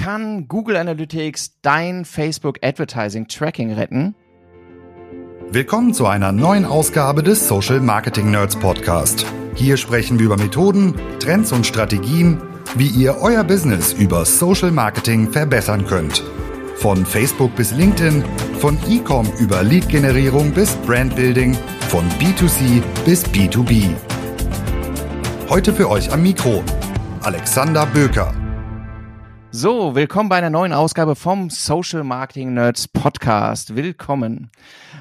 [0.00, 4.14] Kann Google Analytics dein Facebook Advertising Tracking retten?
[5.50, 9.26] Willkommen zu einer neuen Ausgabe des Social Marketing Nerds Podcast.
[9.56, 12.40] Hier sprechen wir über Methoden, Trends und Strategien,
[12.76, 16.22] wie ihr euer Business über Social Marketing verbessern könnt.
[16.76, 18.24] Von Facebook bis LinkedIn,
[18.58, 21.52] von E-Com über Lead-Generierung bis Brandbuilding,
[21.90, 23.90] von B2C bis B2B.
[25.50, 26.64] Heute für euch am Mikro
[27.20, 28.39] Alexander Böker.
[29.52, 33.74] So, willkommen bei einer neuen Ausgabe vom Social Marketing Nerds Podcast.
[33.74, 34.52] Willkommen.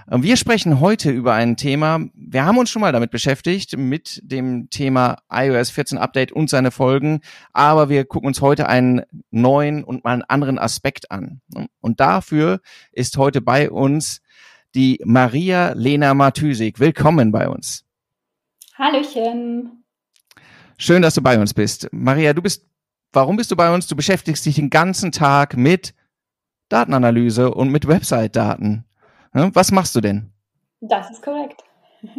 [0.08, 2.00] Wir sprechen heute über ein Thema.
[2.16, 6.72] Wir haben uns schon mal damit beschäftigt, mit dem Thema iOS 14 Update und seine
[6.72, 7.22] Folgen.
[7.54, 11.42] Aber wir gucken uns heute einen neuen und mal einen anderen Aspekt an.
[11.80, 12.60] Und dafür
[12.92, 14.20] ist heute bei uns
[14.74, 16.80] die Maria Lena Matysik.
[16.80, 17.86] Willkommen bei uns.
[18.74, 19.84] Hallöchen.
[20.78, 21.88] Schön, dass du bei uns bist.
[21.92, 22.69] Maria, du bist
[23.12, 23.88] Warum bist du bei uns?
[23.88, 25.96] Du beschäftigst dich den ganzen Tag mit
[26.70, 28.86] Datenanalyse und mit Website-Daten.
[29.34, 30.32] Was machst du denn?
[30.82, 31.64] Das ist korrekt.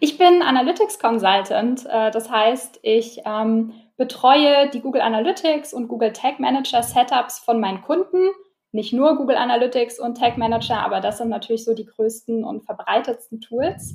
[0.00, 1.86] Ich bin Analytics Consultant.
[1.86, 7.60] Äh, das heißt, ich ähm, betreue die Google Analytics und Google Tag Manager Setups von
[7.60, 8.30] meinen Kunden.
[8.72, 12.64] Nicht nur Google Analytics und Tag Manager, aber das sind natürlich so die größten und
[12.64, 13.94] verbreitetsten Tools.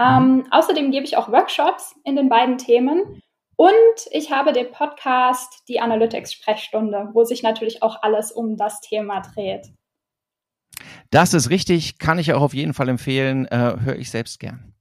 [0.00, 3.20] Ähm, außerdem gebe ich auch Workshops in den beiden Themen
[3.60, 9.20] und ich habe den Podcast Die Analytics-Sprechstunde, wo sich natürlich auch alles um das Thema
[9.20, 9.70] dreht.
[11.10, 14.72] Das ist richtig, kann ich auch auf jeden Fall empfehlen, äh, höre ich selbst gern.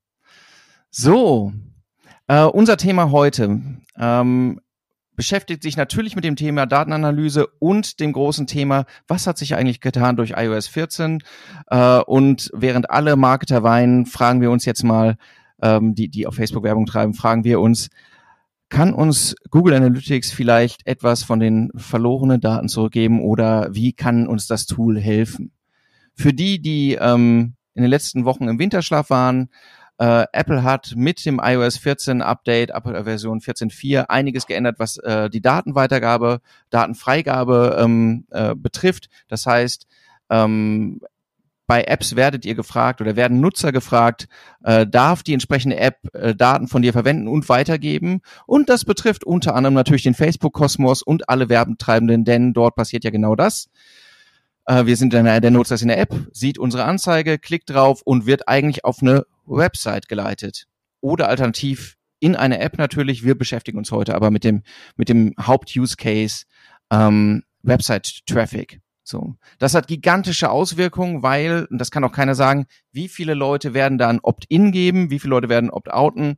[0.92, 1.52] So,
[2.28, 3.60] äh, unser Thema heute
[3.98, 4.62] ähm,
[5.14, 9.82] beschäftigt sich natürlich mit dem Thema Datenanalyse und dem großen Thema, was hat sich eigentlich
[9.82, 11.22] getan durch iOS 14?
[11.68, 15.18] Äh, und während alle Marketer weinen, fragen wir uns jetzt mal,
[15.62, 17.90] ähm, die, die auf Facebook Werbung treiben, fragen wir uns,
[18.70, 24.48] kann uns Google Analytics vielleicht etwas von den verlorenen Daten zurückgeben oder wie kann uns
[24.48, 25.52] das Tool helfen?
[26.16, 29.50] Für die, die ähm, in den letzten Wochen im Winterschlaf waren,
[29.98, 35.30] äh, Apple hat mit dem iOS 14 Update, Apple Version 14.4, einiges geändert, was äh,
[35.30, 36.39] die Datenweitergabe,
[36.70, 39.10] Datenfreigabe ähm, äh, betrifft.
[39.27, 39.88] Das heißt,
[40.30, 41.02] ähm,
[41.70, 44.28] bei Apps werdet ihr gefragt oder werden Nutzer gefragt,
[44.64, 48.22] äh, darf die entsprechende App äh, Daten von dir verwenden und weitergeben.
[48.48, 53.12] Und das betrifft unter anderem natürlich den Facebook-Kosmos und alle Werbentreibenden, denn dort passiert ja
[53.12, 53.70] genau das.
[54.66, 58.02] Äh, wir sind dann der Nutzer ist in der App, sieht unsere Anzeige, klickt drauf
[58.02, 60.66] und wird eigentlich auf eine Website geleitet.
[61.02, 63.24] Oder alternativ in eine App natürlich.
[63.24, 64.64] Wir beschäftigen uns heute aber mit dem,
[64.96, 66.46] mit dem Haupt-Use-Case
[66.90, 68.82] ähm, Website-Traffic.
[69.09, 69.33] So.
[69.58, 73.97] Das hat gigantische Auswirkungen, weil, und das kann auch keiner sagen, wie viele Leute werden
[73.97, 76.36] da ein Opt-in geben, wie viele Leute werden Opt-outen.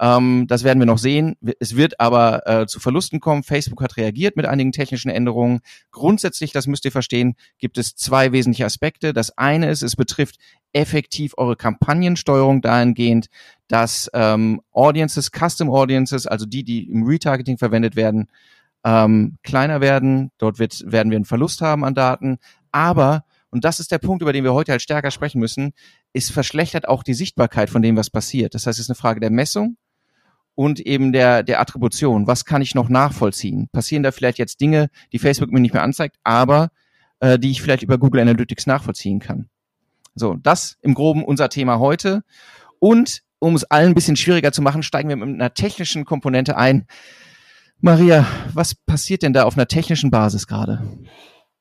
[0.00, 1.36] Ähm, das werden wir noch sehen.
[1.60, 3.42] Es wird aber äh, zu Verlusten kommen.
[3.42, 5.60] Facebook hat reagiert mit einigen technischen Änderungen.
[5.90, 9.12] Grundsätzlich, das müsst ihr verstehen, gibt es zwei wesentliche Aspekte.
[9.12, 10.36] Das eine ist, es betrifft
[10.72, 13.26] effektiv eure Kampagnensteuerung dahingehend,
[13.68, 18.28] dass ähm, Audiences, Custom Audiences, also die, die im Retargeting verwendet werden,
[18.84, 20.30] ähm, kleiner werden.
[20.38, 22.38] Dort wird, werden wir einen Verlust haben an Daten.
[22.70, 25.72] Aber, und das ist der Punkt, über den wir heute halt stärker sprechen müssen,
[26.12, 28.54] ist verschlechtert auch die Sichtbarkeit von dem, was passiert.
[28.54, 29.76] Das heißt, es ist eine Frage der Messung
[30.54, 32.26] und eben der, der Attribution.
[32.26, 33.68] Was kann ich noch nachvollziehen?
[33.72, 36.70] Passieren da vielleicht jetzt Dinge, die Facebook mir nicht mehr anzeigt, aber
[37.20, 39.48] äh, die ich vielleicht über Google Analytics nachvollziehen kann?
[40.14, 42.22] So, das im Groben unser Thema heute.
[42.78, 46.56] Und um es allen ein bisschen schwieriger zu machen, steigen wir mit einer technischen Komponente
[46.56, 46.86] ein.
[47.80, 50.80] Maria, was passiert denn da auf einer technischen Basis gerade?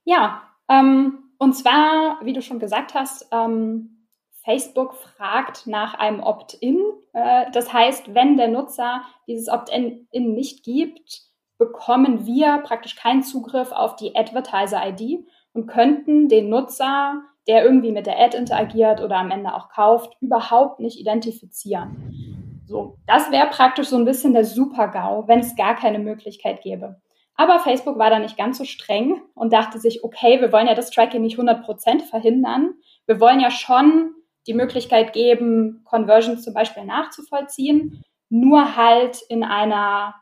[0.06, 4.08] Ja, ähm, und zwar, wie du schon gesagt hast, ähm,
[4.44, 6.80] Facebook fragt nach einem Opt-in.
[7.14, 11.22] Äh, das heißt, wenn der Nutzer dieses Opt-in nicht gibt,
[11.58, 18.06] bekommen wir praktisch keinen Zugriff auf die Advertiser-ID und könnten den Nutzer, der irgendwie mit
[18.06, 22.33] der Ad interagiert oder am Ende auch kauft, überhaupt nicht identifizieren.
[22.66, 27.02] So, das wäre praktisch so ein bisschen der Super-GAU, wenn es gar keine Möglichkeit gäbe.
[27.36, 30.76] Aber Facebook war da nicht ganz so streng und dachte sich, okay, wir wollen ja
[30.76, 32.76] das Tracking nicht 100% verhindern.
[33.06, 34.14] Wir wollen ja schon
[34.46, 40.16] die Möglichkeit geben, Conversions zum Beispiel nachzuvollziehen, nur halt in einer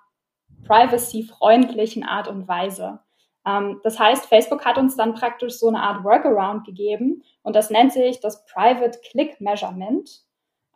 [0.65, 2.99] privacy-freundlichen Art und Weise.
[3.45, 7.69] Ähm, das heißt, Facebook hat uns dann praktisch so eine Art Workaround gegeben und das
[7.69, 10.23] nennt sich das Private Click Measurement.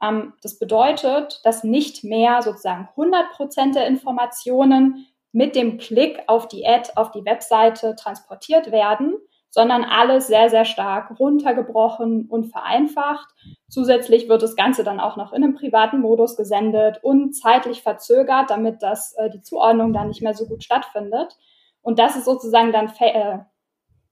[0.05, 6.47] Ähm, das bedeutet, dass nicht mehr sozusagen 100 Prozent der Informationen mit dem Klick auf
[6.47, 9.15] die Ad, auf die Webseite transportiert werden,
[9.49, 13.29] sondern alles sehr, sehr stark runtergebrochen und vereinfacht.
[13.69, 18.49] Zusätzlich wird das Ganze dann auch noch in einem privaten Modus gesendet und zeitlich verzögert,
[18.49, 21.37] damit das, äh, die Zuordnung dann nicht mehr so gut stattfindet.
[21.81, 23.39] Und das ist sozusagen dann, äh,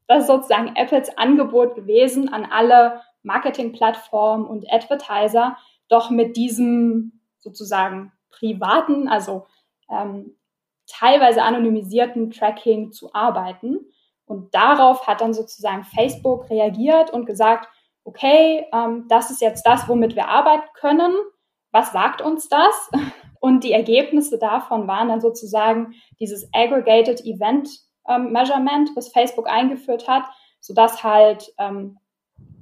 [0.08, 5.58] das ist sozusagen Apples Angebot gewesen an alle Marketingplattformen und Advertiser,
[5.90, 9.46] doch mit diesem sozusagen privaten, also
[9.90, 10.38] ähm,
[10.88, 13.80] teilweise anonymisierten Tracking zu arbeiten.
[14.26, 17.68] Und darauf hat dann sozusagen Facebook reagiert und gesagt,
[18.04, 21.14] okay, ähm, das ist jetzt das, womit wir arbeiten können.
[21.72, 22.92] Was sagt uns das?
[23.40, 27.70] Und die Ergebnisse davon waren dann sozusagen dieses Aggregated Event
[28.08, 30.24] ähm, Measurement, was Facebook eingeführt hat,
[30.62, 31.98] sodass halt ähm,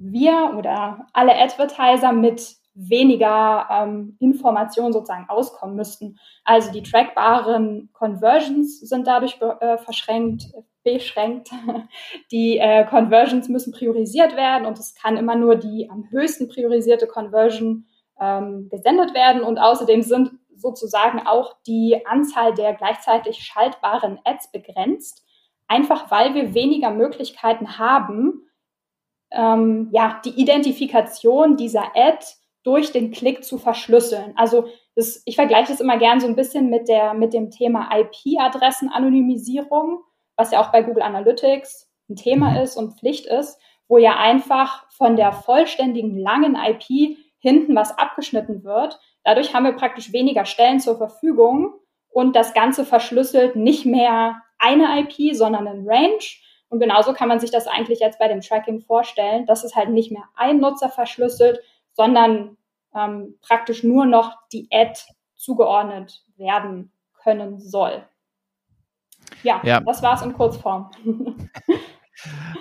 [0.00, 6.18] wir oder alle Advertiser mit weniger ähm, Informationen sozusagen auskommen müssten.
[6.44, 10.52] Also die trackbaren Conversions sind dadurch äh, verschränkt,
[10.82, 11.50] beschränkt.
[12.32, 17.06] Die äh, Conversions müssen priorisiert werden und es kann immer nur die am höchsten priorisierte
[17.06, 17.86] Conversion
[18.20, 25.24] ähm, gesendet werden und außerdem sind sozusagen auch die Anzahl der gleichzeitig schaltbaren Ads begrenzt,
[25.66, 28.48] einfach weil wir weniger Möglichkeiten haben,
[29.30, 32.24] ähm, ja, die Identifikation dieser Ad
[32.62, 34.32] durch den Klick zu verschlüsseln.
[34.36, 37.88] Also das, ich vergleiche das immer gern so ein bisschen mit, der, mit dem Thema
[37.92, 40.02] IP-Adressen-Anonymisierung,
[40.36, 42.56] was ja auch bei Google Analytics ein Thema mhm.
[42.58, 48.64] ist und Pflicht ist, wo ja einfach von der vollständigen langen IP hinten was abgeschnitten
[48.64, 49.00] wird.
[49.24, 51.74] Dadurch haben wir praktisch weniger Stellen zur Verfügung
[52.08, 56.22] und das Ganze verschlüsselt nicht mehr eine IP, sondern ein Range.
[56.68, 59.90] Und genauso kann man sich das eigentlich jetzt bei dem Tracking vorstellen, dass es halt
[59.90, 61.60] nicht mehr ein Nutzer verschlüsselt,
[61.92, 62.56] sondern
[62.94, 64.98] ähm, praktisch nur noch die Ad
[65.34, 66.92] zugeordnet werden
[67.22, 68.04] können soll.
[69.42, 69.80] Ja, ja.
[69.80, 70.90] das war's in Kurzform.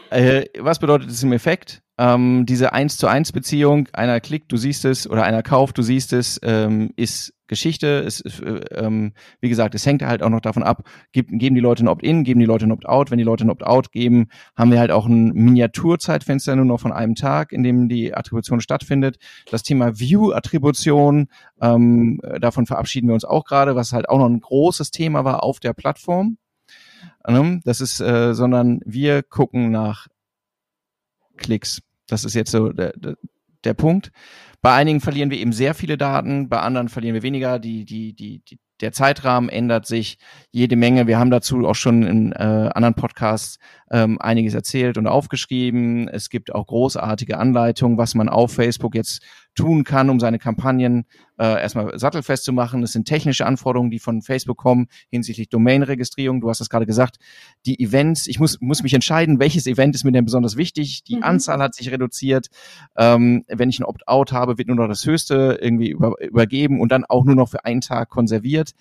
[0.10, 1.82] äh, was bedeutet das im Effekt?
[2.02, 5.84] Ähm, diese 1 zu 1 Beziehung, einer klickt, du siehst es, oder einer kauft, du
[5.84, 8.00] siehst es, ähm, ist Geschichte.
[8.00, 10.82] Es, äh, ähm, wie gesagt, es hängt halt auch noch davon ab,
[11.12, 13.12] gibt, geben die Leute ein Opt-in, geben die Leute ein Opt-out.
[13.12, 16.92] Wenn die Leute ein Opt-out geben, haben wir halt auch ein Miniaturzeitfenster nur noch von
[16.92, 19.20] einem Tag, in dem die Attribution stattfindet.
[19.52, 21.28] Das Thema View-Attribution,
[21.62, 25.44] ähm, davon verabschieden wir uns auch gerade, was halt auch noch ein großes Thema war
[25.44, 26.38] auf der Plattform.
[27.28, 30.08] Ähm, das ist, äh, sondern wir gucken nach
[31.38, 31.82] Klicks.
[32.12, 33.16] Das ist jetzt so der, der,
[33.64, 34.12] der Punkt.
[34.62, 37.58] Bei einigen verlieren wir eben sehr viele Daten, bei anderen verlieren wir weniger.
[37.58, 40.18] Die, die, die, die, der Zeitrahmen ändert sich
[40.52, 41.08] jede Menge.
[41.08, 43.58] Wir haben dazu auch schon in äh, anderen Podcasts
[43.90, 46.08] ähm, einiges erzählt und aufgeschrieben.
[46.10, 49.24] Es gibt auch großartige Anleitungen, was man auf Facebook jetzt
[49.56, 51.06] tun kann, um seine Kampagnen
[51.38, 52.84] äh, erstmal sattelfest zu machen.
[52.84, 56.42] Es sind technische Anforderungen, die von Facebook kommen hinsichtlich Domain-Registrierung.
[56.42, 57.18] Du hast das gerade gesagt.
[57.66, 61.04] Die Events, ich muss, muss mich entscheiden, welches Event ist mir denn besonders wichtig.
[61.04, 61.24] Die mhm.
[61.24, 62.48] Anzahl hat sich reduziert.
[62.96, 66.92] Ähm, wenn ich ein Opt-out habe, wird nur noch das Höchste irgendwie über, übergeben und
[66.92, 68.72] dann auch nur noch für einen Tag konserviert.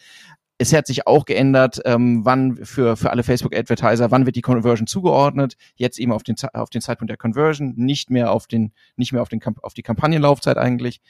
[0.60, 4.86] Es hat sich auch geändert, ähm, wann für, für alle Facebook-Advertiser, wann wird die Conversion
[4.86, 5.56] zugeordnet.
[5.74, 9.22] Jetzt eben auf den, auf den Zeitpunkt der Conversion, nicht mehr auf den, nicht mehr
[9.22, 11.00] auf den, auf die Kampagnenlaufzeit eigentlich.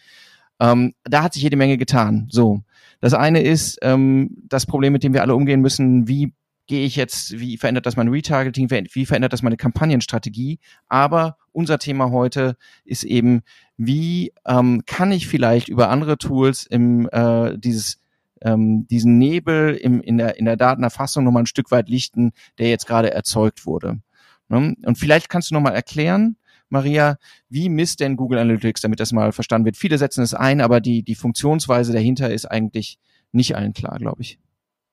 [0.60, 2.28] Ähm, da hat sich jede Menge getan.
[2.30, 2.62] So.
[3.00, 6.06] Das eine ist ähm, das Problem, mit dem wir alle umgehen müssen.
[6.06, 6.32] Wie
[6.68, 10.60] gehe ich jetzt, wie verändert das mein Retargeting, wie verändert das meine Kampagnenstrategie?
[10.86, 13.42] Aber unser Thema heute ist eben,
[13.76, 18.00] wie ähm, kann ich vielleicht über andere Tools im äh, dieses
[18.42, 22.68] ähm, diesen Nebel im, in, der, in der Datenerfassung nochmal ein Stück weit lichten, der
[22.68, 24.00] jetzt gerade erzeugt wurde.
[24.48, 24.74] Ne?
[24.84, 26.36] Und vielleicht kannst du nochmal erklären,
[26.68, 27.16] Maria,
[27.48, 29.76] wie misst denn Google Analytics, damit das mal verstanden wird?
[29.76, 32.98] Viele setzen es ein, aber die, die Funktionsweise dahinter ist eigentlich
[33.32, 34.38] nicht allen klar, glaube ich.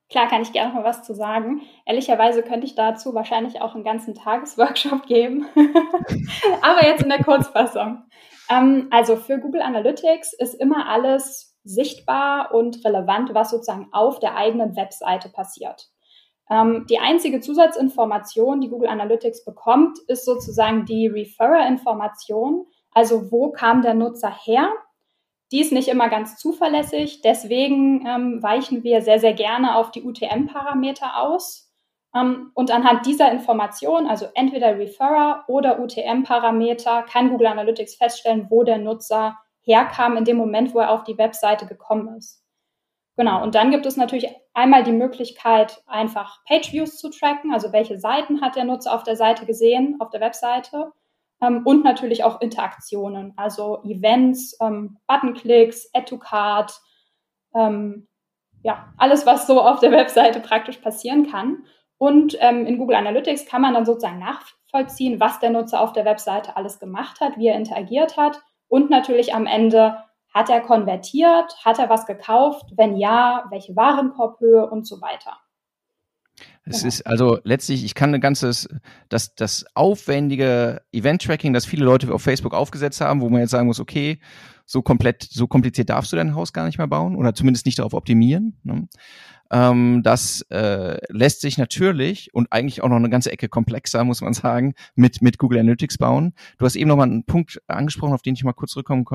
[0.09, 1.61] Klar, kann ich gerne mal was zu sagen.
[1.85, 5.45] Ehrlicherweise könnte ich dazu wahrscheinlich auch einen ganzen Tagesworkshop geben.
[6.61, 8.03] aber jetzt in der Kurzfassung.
[8.49, 14.35] Ähm, also für Google Analytics ist immer alles sichtbar und relevant, was sozusagen auf der
[14.35, 15.89] eigenen Webseite passiert.
[16.49, 22.65] Ähm, die einzige Zusatzinformation, die Google Analytics bekommt, ist sozusagen die Referrer-Information.
[22.91, 24.71] Also wo kam der Nutzer her?
[25.51, 27.21] Die ist nicht immer ganz zuverlässig.
[27.21, 31.71] Deswegen ähm, weichen wir sehr, sehr gerne auf die UTM-Parameter aus.
[32.15, 38.63] Ähm, und anhand dieser Information, also entweder Referrer oder UTM-Parameter, kann Google Analytics feststellen, wo
[38.63, 42.43] der Nutzer herkam in dem Moment, wo er auf die Webseite gekommen ist.
[43.17, 47.99] Genau, und dann gibt es natürlich einmal die Möglichkeit, einfach Page-Views zu tracken, also welche
[47.99, 50.91] Seiten hat der Nutzer auf der Seite gesehen, auf der Webseite.
[51.41, 56.79] Ähm, und natürlich auch Interaktionen, also Events, ähm, Buttonklicks, Add-to-Card,
[57.55, 58.07] ähm,
[58.63, 61.65] ja, alles, was so auf der Webseite praktisch passieren kann.
[61.97, 66.05] Und ähm, in Google Analytics kann man dann sozusagen nachvollziehen, was der Nutzer auf der
[66.05, 69.97] Webseite alles gemacht hat, wie er interagiert hat und natürlich am Ende,
[70.33, 71.55] hat er konvertiert?
[71.65, 72.71] Hat er was gekauft?
[72.75, 75.37] Wenn ja, welche Warenkorbhöhe und so weiter?
[76.65, 76.87] Es genau.
[76.87, 78.67] ist also letztlich, ich kann ein ganzes,
[79.09, 83.67] das, das aufwendige Event-Tracking, das viele Leute auf Facebook aufgesetzt haben, wo man jetzt sagen
[83.67, 84.19] muss, okay,
[84.65, 87.79] so komplett, so kompliziert darfst du dein Haus gar nicht mehr bauen oder zumindest nicht
[87.79, 88.59] darauf optimieren.
[88.63, 88.87] Ne?
[89.51, 94.21] Ähm, das äh, lässt sich natürlich und eigentlich auch noch eine ganze Ecke komplexer, muss
[94.21, 96.33] man sagen, mit, mit Google Analytics bauen.
[96.57, 99.05] Du hast eben noch mal einen Punkt angesprochen, auf den ich mal kurz zurückkommen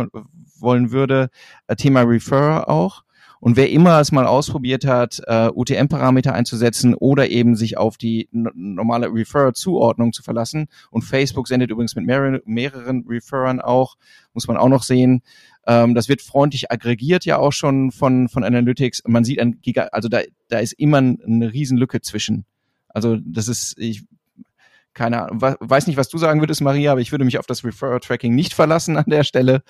[0.58, 1.30] wollen würde.
[1.66, 3.04] Äh, Thema Referrer auch.
[3.42, 8.28] Und wer immer es mal ausprobiert hat, äh, UTM-Parameter einzusetzen oder eben sich auf die
[8.30, 13.96] normale Referrer-Zuordnung zu verlassen, und Facebook sendet übrigens mit mehreren, mehreren Referrern auch,
[14.32, 15.22] muss man auch noch sehen,
[15.66, 19.02] ähm, das wird freundlich aggregiert ja auch schon von, von Analytics.
[19.08, 22.44] Man sieht ein Giga, also da, da ist immer eine Riesenlücke zwischen.
[22.90, 24.04] Also das ist, ich
[24.94, 27.64] keine Ahnung, weiß nicht, was du sagen würdest, Maria, aber ich würde mich auf das
[27.64, 29.62] Referrer-Tracking nicht verlassen an der Stelle,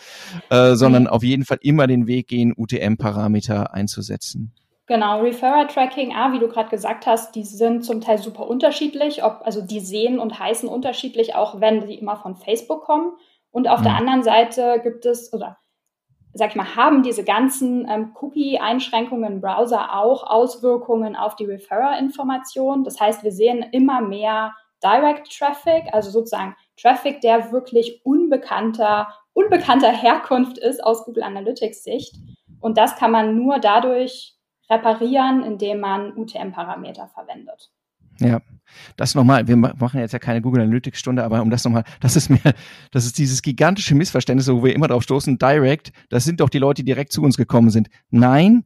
[0.51, 4.53] äh, sondern auf jeden Fall immer den Weg gehen, UTM-Parameter einzusetzen.
[4.87, 9.41] Genau, Referrer-Tracking, ah, wie du gerade gesagt hast, die sind zum Teil super unterschiedlich, ob,
[9.45, 13.13] also die sehen und heißen unterschiedlich, auch wenn die immer von Facebook kommen.
[13.51, 13.85] Und auf mhm.
[13.85, 15.59] der anderen Seite gibt es, oder
[16.35, 22.85] sag ich mal, haben diese ganzen ähm, Cookie-Einschränkungen im Browser auch Auswirkungen auf die Referrer-Information.
[22.85, 29.91] Das heißt, wir sehen immer mehr Direct Traffic, also sozusagen Traffic, der wirklich unbekannter, unbekannter
[29.91, 32.17] Herkunft ist aus Google Analytics Sicht.
[32.61, 34.37] Und das kann man nur dadurch
[34.71, 37.71] reparieren, indem man UTM-Parameter verwendet.
[38.21, 38.41] Ja,
[38.97, 42.17] das nochmal, wir machen jetzt ja keine Google Analytics Stunde, aber um das nochmal, das
[42.17, 42.41] ist mir,
[42.91, 46.59] das ist dieses gigantische Missverständnis, wo wir immer drauf stoßen, Direct, das sind doch die
[46.59, 47.89] Leute, die direkt zu uns gekommen sind.
[48.11, 48.65] Nein,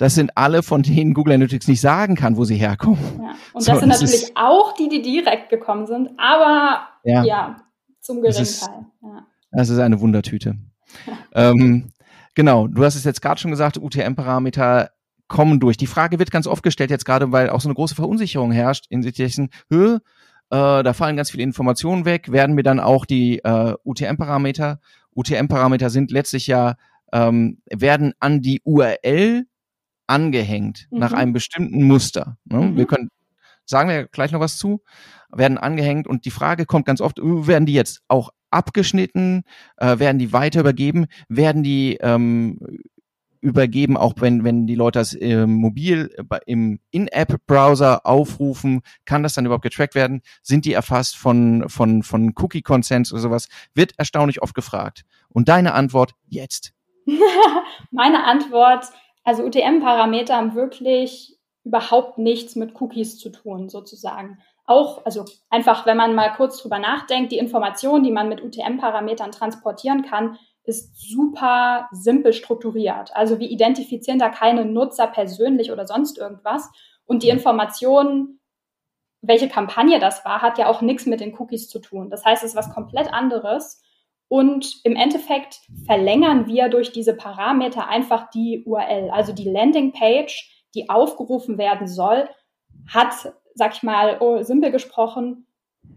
[0.00, 2.98] das sind alle, von denen Google Analytics nicht sagen kann, wo sie herkommen.
[3.18, 3.34] Ja.
[3.52, 7.56] Und so, das sind natürlich ist, auch die, die direkt gekommen sind, aber ja, ja
[8.00, 8.86] zum geringen das Teil.
[9.02, 9.26] Ja.
[9.52, 10.56] Das ist eine Wundertüte.
[11.34, 11.92] ähm,
[12.34, 14.88] genau, du hast es jetzt gerade schon gesagt, UTM-Parameter
[15.28, 15.76] kommen durch.
[15.76, 18.86] Die Frage wird ganz oft gestellt jetzt gerade, weil auch so eine große Verunsicherung herrscht
[18.88, 19.98] in Situationen, äh,
[20.48, 24.80] da fallen ganz viele Informationen weg, werden mir dann auch die äh, UTM-Parameter,
[25.14, 26.76] UTM-Parameter sind letztlich ja,
[27.12, 29.44] ähm, werden an die URL
[30.10, 30.98] angehängt mhm.
[30.98, 32.36] nach einem bestimmten Muster.
[32.44, 32.60] Ne?
[32.60, 32.76] Mhm.
[32.76, 33.08] Wir können,
[33.64, 34.82] sagen wir gleich noch was zu,
[35.32, 39.44] werden angehängt und die Frage kommt ganz oft, äh, werden die jetzt auch abgeschnitten,
[39.76, 42.58] äh, werden die weiter übergeben, werden die ähm,
[43.40, 49.34] übergeben, auch wenn, wenn die Leute das äh, mobil äh, im In-App-Browser aufrufen, kann das
[49.34, 50.22] dann überhaupt getrackt werden?
[50.42, 53.48] Sind die erfasst von, von, von Cookie-Consents oder sowas?
[53.74, 55.04] Wird erstaunlich oft gefragt.
[55.28, 56.74] Und deine Antwort jetzt?
[57.90, 58.86] Meine Antwort,
[59.24, 64.38] also UTM-Parameter haben wirklich überhaupt nichts mit Cookies zu tun, sozusagen.
[64.64, 69.32] Auch, also einfach, wenn man mal kurz drüber nachdenkt, die Informationen, die man mit UTM-Parametern
[69.32, 73.14] transportieren kann, ist super simpel strukturiert.
[73.14, 76.70] Also wir identifizieren da keine Nutzer persönlich oder sonst irgendwas.
[77.04, 78.40] Und die Informationen,
[79.20, 82.08] welche Kampagne das war, hat ja auch nichts mit den Cookies zu tun.
[82.10, 83.82] Das heißt, es ist was komplett anderes.
[84.30, 89.10] Und im Endeffekt verlängern wir durch diese Parameter einfach die URL.
[89.10, 92.28] Also die Landingpage, die aufgerufen werden soll,
[92.86, 93.12] hat,
[93.56, 95.48] sag ich mal, oh, simpel gesprochen,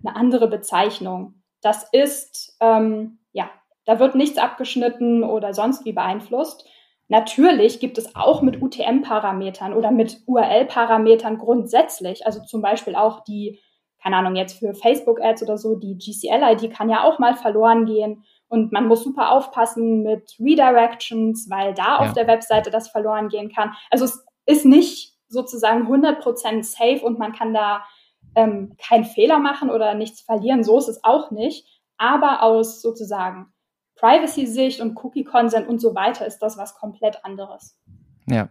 [0.04, 1.44] eine andere Bezeichnung.
[1.62, 3.52] Das ist, ähm, ja,
[3.86, 6.68] da wird nichts abgeschnitten oder sonst wie beeinflusst.
[7.10, 13.60] Natürlich gibt es auch mit UTM-Parametern oder mit URL-Parametern grundsätzlich, also zum Beispiel auch die
[14.04, 18.26] keine Ahnung, jetzt für Facebook-Ads oder so, die GCL-ID kann ja auch mal verloren gehen.
[18.50, 21.98] Und man muss super aufpassen mit Redirections, weil da ja.
[22.00, 23.74] auf der Webseite das verloren gehen kann.
[23.90, 27.86] Also es ist nicht sozusagen 100% safe und man kann da
[28.36, 30.64] ähm, keinen Fehler machen oder nichts verlieren.
[30.64, 31.66] So ist es auch nicht.
[31.98, 33.54] Aber aus sozusagen
[33.96, 37.80] Privacy-Sicht und Cookie-Consent und so weiter ist das was komplett anderes.
[38.28, 38.50] Ja,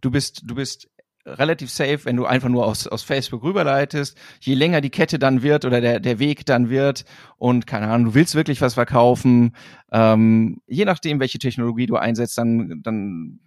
[0.00, 0.88] du bist, du bist
[1.26, 4.16] relativ safe, wenn du einfach nur aus, aus Facebook rüberleitest.
[4.40, 7.04] Je länger die Kette dann wird oder der, der Weg dann wird
[7.36, 9.54] und keine Ahnung, du willst wirklich was verkaufen,
[9.90, 13.40] ähm, je nachdem, welche Technologie du einsetzt, dann, dann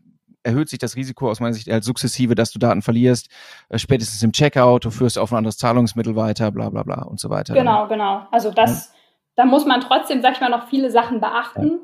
[0.44, 3.30] erhöht sich das Risiko aus meiner Sicht als sukzessive, dass du Daten verlierst,
[3.70, 7.20] äh, spätestens im Checkout, du führst auf ein anderes Zahlungsmittel weiter, bla bla bla und
[7.20, 7.54] so weiter.
[7.54, 8.28] Genau, genau.
[8.32, 9.00] Also das, ja.
[9.36, 11.78] da muss man trotzdem, sag ich mal, noch viele Sachen beachten, ja.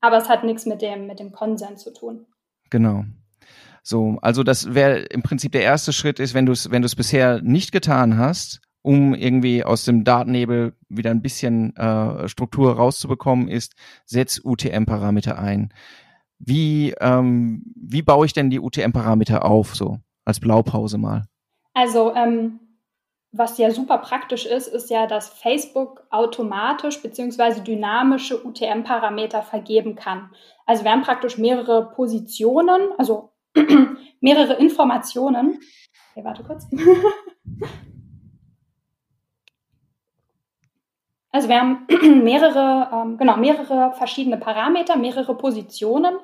[0.00, 2.26] aber es hat nichts mit dem, mit dem Konsens zu tun.
[2.70, 3.04] Genau.
[3.82, 6.86] So, also das wäre im Prinzip der erste Schritt ist, wenn du es, wenn du
[6.86, 12.74] es bisher nicht getan hast, um irgendwie aus dem Datennebel wieder ein bisschen äh, Struktur
[12.74, 13.74] rauszubekommen, ist,
[14.04, 15.72] setz UTM-Parameter ein.
[16.38, 21.24] Wie, ähm, wie baue ich denn die UTM-Parameter auf, so als Blaupause mal?
[21.74, 22.60] Also, ähm,
[23.32, 30.30] was ja super praktisch ist, ist ja, dass Facebook automatisch beziehungsweise dynamische UTM-Parameter vergeben kann.
[30.66, 33.31] Also wir haben praktisch mehrere Positionen, also
[34.20, 35.60] mehrere Informationen.
[36.12, 36.66] Okay, warte kurz.
[41.32, 41.86] Also wir haben
[42.24, 46.18] mehrere, ähm, genau, mehrere verschiedene Parameter, mehrere Positionen,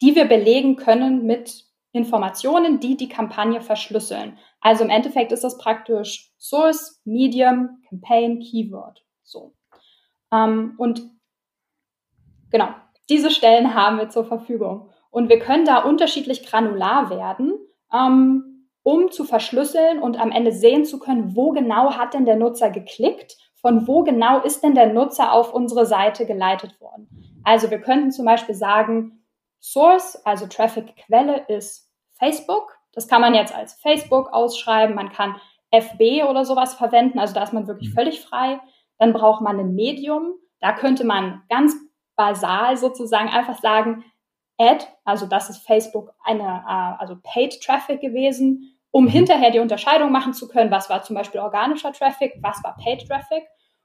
[0.00, 4.38] die wir belegen können mit Informationen, die die Kampagne verschlüsseln.
[4.60, 9.04] Also im Endeffekt ist das praktisch Source, Medium, Campaign, Keyword.
[9.24, 9.56] So.
[10.32, 11.02] Ähm, und
[12.50, 12.68] genau,
[13.08, 14.90] diese Stellen haben wir zur Verfügung.
[15.10, 17.54] Und wir können da unterschiedlich granular werden,
[17.92, 22.36] ähm, um zu verschlüsseln und am Ende sehen zu können, wo genau hat denn der
[22.36, 27.40] Nutzer geklickt von wo genau ist denn der Nutzer auf unsere Seite geleitet worden.
[27.44, 29.24] Also wir könnten zum Beispiel sagen,
[29.60, 32.78] Source, also Traffic-Quelle ist Facebook.
[32.92, 34.94] Das kann man jetzt als Facebook ausschreiben.
[34.94, 35.36] Man kann
[35.70, 37.18] FB oder sowas verwenden.
[37.18, 37.94] Also da ist man wirklich mhm.
[37.94, 38.60] völlig frei.
[38.98, 40.34] Dann braucht man ein Medium.
[40.60, 41.76] Da könnte man ganz
[42.16, 44.04] basal sozusagen einfach sagen,
[44.60, 49.08] Ad, also das ist Facebook eine, äh, also Paid Traffic gewesen um mhm.
[49.08, 53.06] hinterher die Unterscheidung machen zu können, was war zum Beispiel organischer Traffic, was war Paid
[53.06, 53.44] Traffic.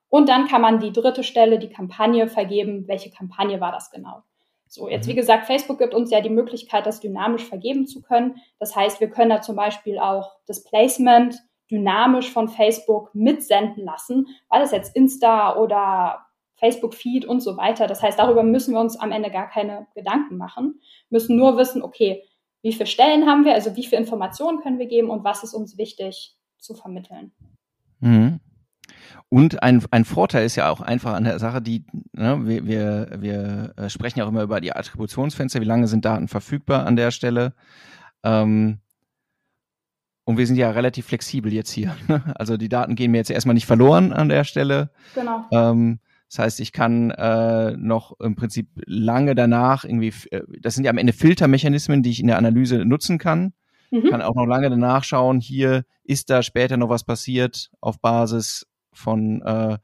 [0.09, 4.23] Und dann kann man die dritte Stelle, die Kampagne vergeben, welche Kampagne war das genau.
[4.67, 5.11] So, jetzt mhm.
[5.11, 8.35] wie gesagt, Facebook gibt uns ja die Möglichkeit, das dynamisch vergeben zu können.
[8.59, 11.35] Das heißt, wir können da zum Beispiel auch das Placement
[11.69, 16.25] dynamisch von Facebook mitsenden lassen, weil das jetzt Insta oder
[16.55, 17.87] Facebook Feed und so weiter.
[17.87, 21.81] Das heißt, darüber müssen wir uns am Ende gar keine Gedanken machen, müssen nur wissen,
[21.81, 22.23] okay,
[22.61, 25.53] wie viele Stellen haben wir, also wie viele Informationen können wir geben und was ist
[25.53, 27.31] uns wichtig zu vermitteln.
[27.99, 28.39] Mhm.
[29.29, 33.09] Und ein, ein Vorteil ist ja auch einfach an der Sache, die, ne, wir, wir,
[33.19, 36.95] wir äh, sprechen ja auch immer über die Attributionsfenster, wie lange sind Daten verfügbar an
[36.95, 37.53] der Stelle.
[38.23, 38.79] Ähm,
[40.23, 41.95] und wir sind ja relativ flexibel jetzt hier.
[42.07, 42.33] Ne?
[42.35, 44.89] Also die Daten gehen mir jetzt erstmal nicht verloren an der Stelle.
[45.13, 45.45] Genau.
[45.51, 50.83] Ähm, das heißt, ich kann äh, noch im Prinzip lange danach irgendwie, äh, das sind
[50.83, 53.53] ja am Ende Filtermechanismen, die ich in der Analyse nutzen kann.
[53.91, 54.09] Mhm.
[54.09, 58.67] Kann auch noch lange danach schauen, hier ist da später noch was passiert auf Basis
[58.91, 59.77] von äh,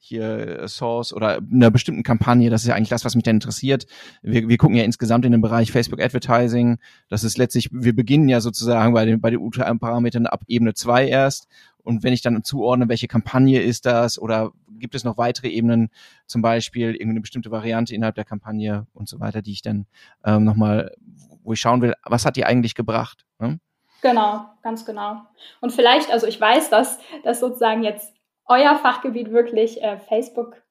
[0.00, 2.50] hier Source oder einer bestimmten Kampagne.
[2.50, 3.86] Das ist ja eigentlich das, was mich dann interessiert.
[4.22, 6.78] Wir, wir gucken ja insgesamt in den Bereich Facebook Advertising.
[7.08, 11.08] Das ist letztlich, wir beginnen ja sozusagen bei den, bei den UTM-Parametern ab Ebene 2
[11.08, 11.48] erst.
[11.82, 15.90] Und wenn ich dann zuordne, welche Kampagne ist das oder gibt es noch weitere Ebenen,
[16.26, 19.86] zum Beispiel irgendeine bestimmte Variante innerhalb der Kampagne und so weiter, die ich dann
[20.24, 20.94] ähm, nochmal,
[21.42, 23.26] wo ich schauen will, was hat die eigentlich gebracht?
[23.38, 23.60] Ne?
[24.02, 25.22] Genau, ganz genau.
[25.60, 28.14] Und vielleicht, also ich weiß, dass, dass sozusagen jetzt
[28.46, 30.62] euer Fachgebiet wirklich äh, Facebook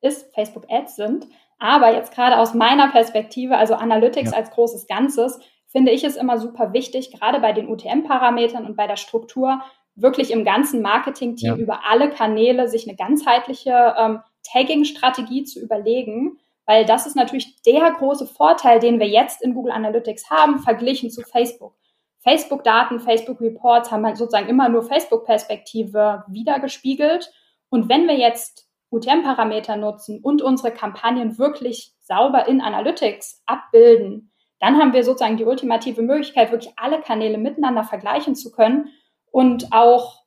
[0.00, 1.26] ist, Facebook Ads sind.
[1.58, 4.36] Aber jetzt gerade aus meiner Perspektive, also Analytics ja.
[4.36, 8.86] als großes Ganzes, finde ich es immer super wichtig, gerade bei den UTM-Parametern und bei
[8.86, 9.62] der Struktur,
[9.96, 11.56] wirklich im ganzen Marketing-Team ja.
[11.56, 17.92] über alle Kanäle sich eine ganzheitliche ähm, Tagging-Strategie zu überlegen, weil das ist natürlich der
[17.92, 21.74] große Vorteil, den wir jetzt in Google Analytics haben, verglichen zu Facebook.
[22.20, 27.30] Facebook-Daten, Facebook-Reports haben halt sozusagen immer nur Facebook-Perspektive wiedergespiegelt.
[27.68, 34.78] Und wenn wir jetzt UTM-Parameter nutzen und unsere Kampagnen wirklich sauber in Analytics abbilden, dann
[34.78, 38.88] haben wir sozusagen die ultimative Möglichkeit, wirklich alle Kanäle miteinander vergleichen zu können
[39.34, 40.22] und auch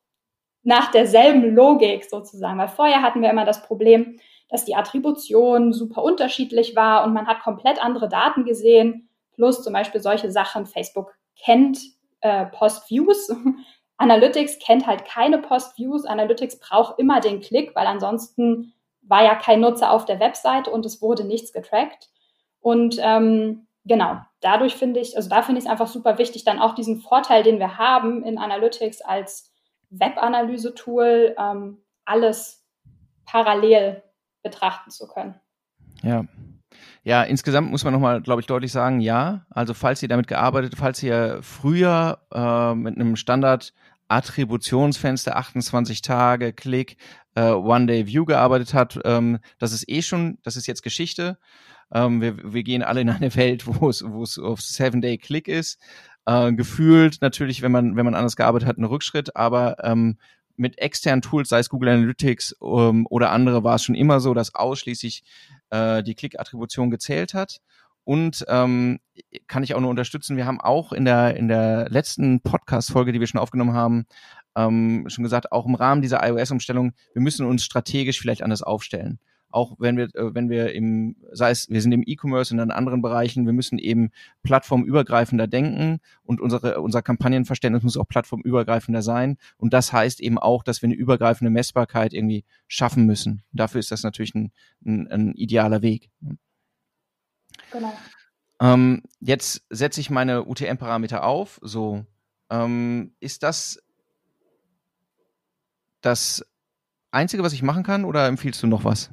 [0.64, 2.60] nach derselben Logik sozusagen.
[2.60, 7.26] Weil vorher hatten wir immer das Problem, dass die Attribution super unterschiedlich war und man
[7.26, 10.66] hat komplett andere Daten gesehen, plus zum Beispiel solche Sachen.
[10.66, 11.80] Facebook kennt
[12.20, 13.34] äh, Post-Views.
[13.98, 16.04] Analytics kennt halt keine Post-Views.
[16.04, 20.86] Analytics braucht immer den Klick, weil ansonsten war ja kein Nutzer auf der Webseite und
[20.86, 22.10] es wurde nichts getrackt.
[22.60, 26.60] Und ähm, genau, dadurch finde ich, also da finde ich es einfach super wichtig, dann
[26.60, 29.52] auch diesen Vorteil, den wir haben in Analytics als
[29.90, 32.66] Web-Analyse-Tool, ähm, alles
[33.26, 34.04] parallel
[34.44, 35.36] betrachten zu können.
[36.04, 36.26] Ja.
[37.04, 39.46] Ja, insgesamt muss man nochmal, glaube ich, deutlich sagen, ja.
[39.50, 43.74] Also falls ihr damit gearbeitet, falls ihr früher äh, mit einem Standard
[44.10, 46.98] Attributionsfenster 28 Tage, Klick,
[47.36, 51.38] äh, One-Day-View gearbeitet hat, ähm, das ist eh schon, das ist jetzt Geschichte.
[51.94, 55.80] Ähm, wir, wir gehen alle in eine Welt, wo es, wo es auf Seven-Day-Click ist.
[56.26, 60.18] Äh, gefühlt natürlich, wenn man, wenn man anders gearbeitet hat, ein Rückschritt, aber ähm,
[60.58, 64.34] mit externen Tools, sei es Google Analytics ähm, oder andere, war es schon immer so,
[64.34, 65.24] dass ausschließlich
[65.70, 67.62] äh, die Klick-Attribution gezählt hat.
[68.04, 69.00] Und ähm,
[69.48, 73.20] kann ich auch nur unterstützen, wir haben auch in der, in der letzten Podcast-Folge, die
[73.20, 74.06] wir schon aufgenommen haben,
[74.56, 79.20] ähm, schon gesagt, auch im Rahmen dieser iOS-Umstellung, wir müssen uns strategisch vielleicht anders aufstellen
[79.50, 82.72] auch wenn wir, äh, wenn wir im, sei es, wir sind im E-Commerce und in
[82.72, 84.12] anderen Bereichen, wir müssen eben
[84.44, 89.38] plattformübergreifender denken und unsere, unser Kampagnenverständnis muss auch plattformübergreifender sein.
[89.58, 93.44] Und das heißt eben auch, dass wir eine übergreifende Messbarkeit irgendwie schaffen müssen.
[93.52, 94.52] Dafür ist das natürlich ein,
[94.86, 96.10] ein, ein idealer Weg.
[97.72, 97.94] Genau.
[98.60, 101.60] Ähm, jetzt setze ich meine UTM-Parameter auf.
[101.62, 102.06] So,
[102.50, 103.80] ähm, ist das
[106.02, 106.46] das
[107.12, 109.10] Einzige, was ich machen kann oder empfiehlst du noch was?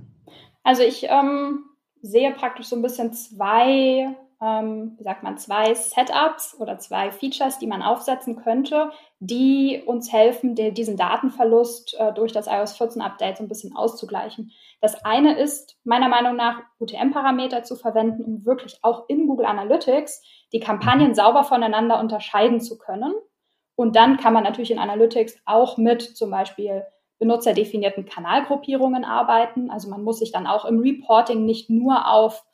[0.65, 1.65] Also ich ähm,
[2.03, 7.59] sehe praktisch so ein bisschen zwei ähm, wie sagt man, zwei Setups oder zwei Features,
[7.59, 13.01] die man aufsetzen könnte, die uns helfen, den, diesen Datenverlust äh, durch das iOS 14
[13.01, 14.51] Update so ein bisschen auszugleichen.
[14.81, 20.23] Das eine ist meiner Meinung nach UTM-Parameter zu verwenden, um wirklich auch in Google Analytics
[20.53, 21.15] die Kampagnen mhm.
[21.15, 23.15] sauber voneinander unterscheiden zu können.
[23.77, 26.85] Und dann kann man natürlich in Analytics auch mit zum Beispiel
[27.25, 29.71] benutzerdefinierten Kanalgruppierungen arbeiten.
[29.71, 32.45] Also man muss sich dann auch im Reporting nicht nur auf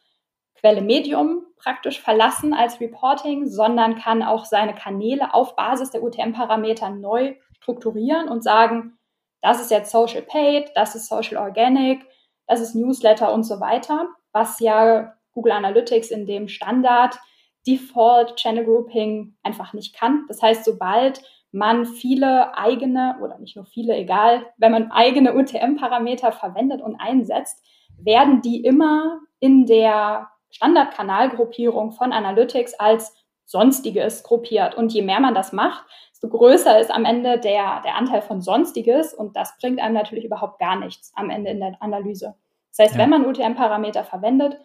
[0.55, 6.91] Quelle Medium praktisch verlassen als Reporting, sondern kann auch seine Kanäle auf Basis der UTM-Parameter
[6.91, 8.97] neu strukturieren und sagen,
[9.43, 12.07] das ist jetzt Social Paid, das ist Social Organic,
[12.47, 17.19] das ist Newsletter und so weiter, was ja Google Analytics in dem Standard
[17.67, 20.27] Default Channel Grouping einfach nicht kann.
[20.29, 26.33] Das heißt, sobald man viele eigene oder nicht nur viele, egal, wenn man eigene UTM-Parameter
[26.33, 27.65] verwendet und einsetzt,
[27.99, 34.75] werden die immer in der Standardkanalgruppierung von Analytics als Sonstiges gruppiert.
[34.77, 38.41] Und je mehr man das macht, desto größer ist am Ende der, der Anteil von
[38.41, 39.13] Sonstiges.
[39.13, 42.37] Und das bringt einem natürlich überhaupt gar nichts am Ende in der Analyse.
[42.71, 43.03] Das heißt, ja.
[43.03, 44.57] wenn man UTM-Parameter verwendet,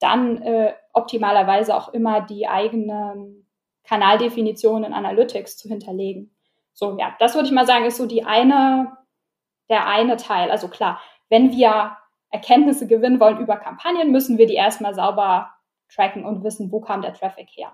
[0.00, 3.41] dann äh, optimalerweise auch immer die eigenen
[3.84, 6.34] Kanaldefinitionen in Analytics zu hinterlegen.
[6.72, 8.96] So, ja, das würde ich mal sagen, ist so die eine,
[9.68, 10.50] der eine Teil.
[10.50, 11.96] Also klar, wenn wir
[12.30, 15.52] Erkenntnisse gewinnen wollen über Kampagnen, müssen wir die erstmal sauber
[15.92, 17.72] tracken und wissen, wo kam der Traffic her.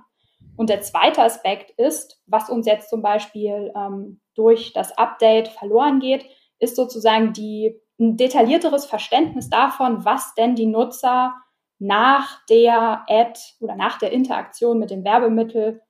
[0.56, 6.00] Und der zweite Aspekt ist, was uns jetzt zum Beispiel ähm, durch das Update verloren
[6.00, 6.26] geht,
[6.58, 11.36] ist sozusagen die, ein detaillierteres Verständnis davon, was denn die Nutzer
[11.78, 15.80] nach der Ad oder nach der Interaktion mit dem Werbemittel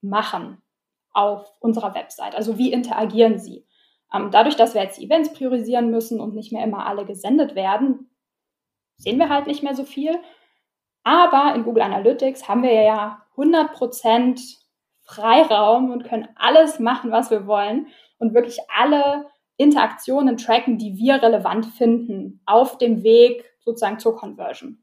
[0.00, 0.62] machen
[1.12, 2.34] auf unserer Website.
[2.34, 3.66] Also wie interagieren sie?
[4.12, 8.10] Ähm, dadurch, dass wir jetzt Events priorisieren müssen und nicht mehr immer alle gesendet werden,
[8.96, 10.18] sehen wir halt nicht mehr so viel.
[11.02, 14.58] Aber in Google Analytics haben wir ja 100%
[15.02, 21.22] Freiraum und können alles machen, was wir wollen und wirklich alle Interaktionen tracken, die wir
[21.22, 24.82] relevant finden auf dem Weg sozusagen zur Conversion.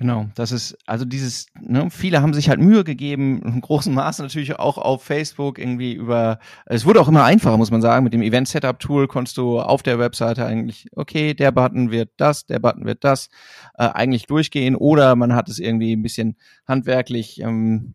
[0.00, 4.22] Genau, das ist, also dieses, ne, viele haben sich halt Mühe gegeben, in großem Maße
[4.22, 8.14] natürlich auch auf Facebook irgendwie über, es wurde auch immer einfacher, muss man sagen, mit
[8.14, 12.46] dem Event Setup Tool konntest du auf der Webseite eigentlich, okay, der Button wird das,
[12.46, 13.28] der Button wird das,
[13.74, 14.74] äh, eigentlich durchgehen.
[14.74, 17.92] Oder man hat es irgendwie ein bisschen handwerklich ähm,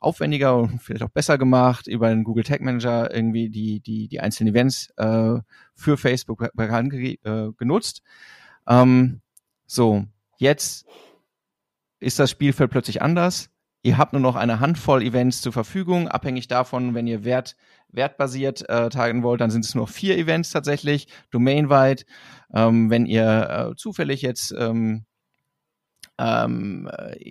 [0.00, 4.20] aufwendiger und vielleicht auch besser gemacht, über den Google Tag Manager irgendwie die, die, die
[4.20, 5.38] einzelnen Events äh,
[5.74, 8.02] für Facebook äh, genutzt.
[8.68, 9.22] Ähm,
[9.66, 10.04] so,
[10.36, 10.84] jetzt
[12.00, 13.50] ist das Spielfeld plötzlich anders.
[13.82, 16.08] Ihr habt nur noch eine Handvoll Events zur Verfügung.
[16.08, 17.56] Abhängig davon, wenn ihr Wert,
[17.90, 22.04] wertbasiert äh, targeten wollt, dann sind es nur vier Events tatsächlich, domainweit.
[22.52, 25.04] Ähm, wenn ihr äh, zufällig jetzt ähm,
[26.18, 26.90] ähm,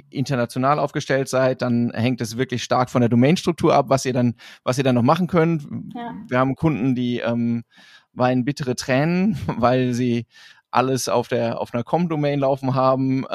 [0.09, 4.35] international aufgestellt seid, dann hängt es wirklich stark von der Domainstruktur ab, was ihr dann,
[4.63, 5.67] was ihr dann noch machen könnt.
[5.93, 6.15] Ja.
[6.29, 7.65] Wir haben Kunden, die ähm,
[8.13, 10.25] weinen bittere Tränen, weil sie
[10.71, 13.25] alles auf der auf einer Com-Domain laufen haben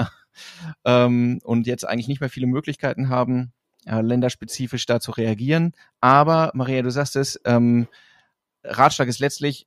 [0.84, 3.52] ähm, und jetzt eigentlich nicht mehr viele Möglichkeiten haben,
[3.86, 5.72] äh, länderspezifisch da zu reagieren.
[6.00, 7.88] Aber Maria, du sagst es, ähm,
[8.64, 9.66] Ratschlag ist letztlich,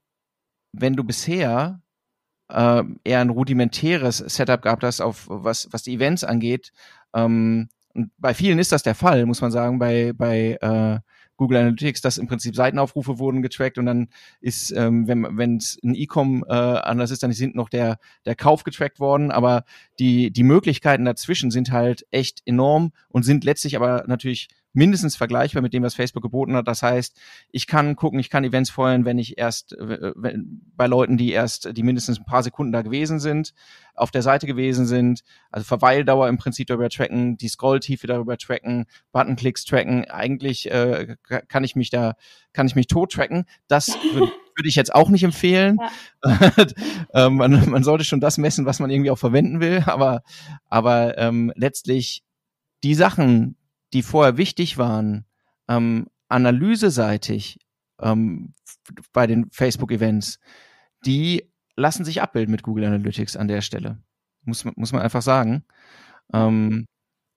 [0.71, 1.81] wenn du bisher
[2.49, 6.71] äh, eher ein rudimentäres Setup gehabt hast, auf was, was die Events angeht,
[7.13, 10.99] ähm, und bei vielen ist das der Fall, muss man sagen, bei, bei äh,
[11.37, 14.07] Google Analytics, dass im Prinzip Seitenaufrufe wurden getrackt und dann
[14.41, 18.63] ist, ähm, wenn es ein E-Com äh, anders ist, dann sind noch der, der Kauf
[18.63, 19.63] getrackt worden, aber
[19.99, 25.61] die, die Möglichkeiten dazwischen sind halt echt enorm und sind letztlich aber natürlich mindestens vergleichbar
[25.61, 26.67] mit dem, was Facebook geboten hat.
[26.67, 27.19] Das heißt,
[27.51, 31.31] ich kann gucken, ich kann Events feuern, wenn ich erst äh, wenn, bei Leuten, die
[31.31, 33.53] erst, die mindestens ein paar Sekunden da gewesen sind,
[33.95, 38.85] auf der Seite gewesen sind, also Verweildauer im Prinzip darüber tracken, die Scrolltiefe darüber tracken,
[39.11, 40.05] Buttonklicks tracken.
[40.05, 41.15] Eigentlich äh,
[41.47, 42.15] kann ich mich da,
[42.53, 43.45] kann ich mich tot tracken.
[43.67, 45.79] Das würde ich jetzt auch nicht empfehlen.
[46.23, 46.49] Ja.
[47.13, 50.23] ähm, man, man, sollte schon das messen, was man irgendwie auch verwenden will, aber,
[50.69, 52.23] aber ähm, letztlich
[52.83, 53.55] die Sachen,
[53.95, 55.25] die vorher wichtig waren,
[55.69, 57.59] ähm, analyseseitig
[58.01, 58.53] ähm,
[59.13, 60.39] bei den Facebook-Events,
[61.05, 63.99] die lassen sich abbilden mit Google Analytics an der Stelle.
[64.43, 65.63] Muss, muss man einfach sagen.
[66.33, 66.85] Ähm,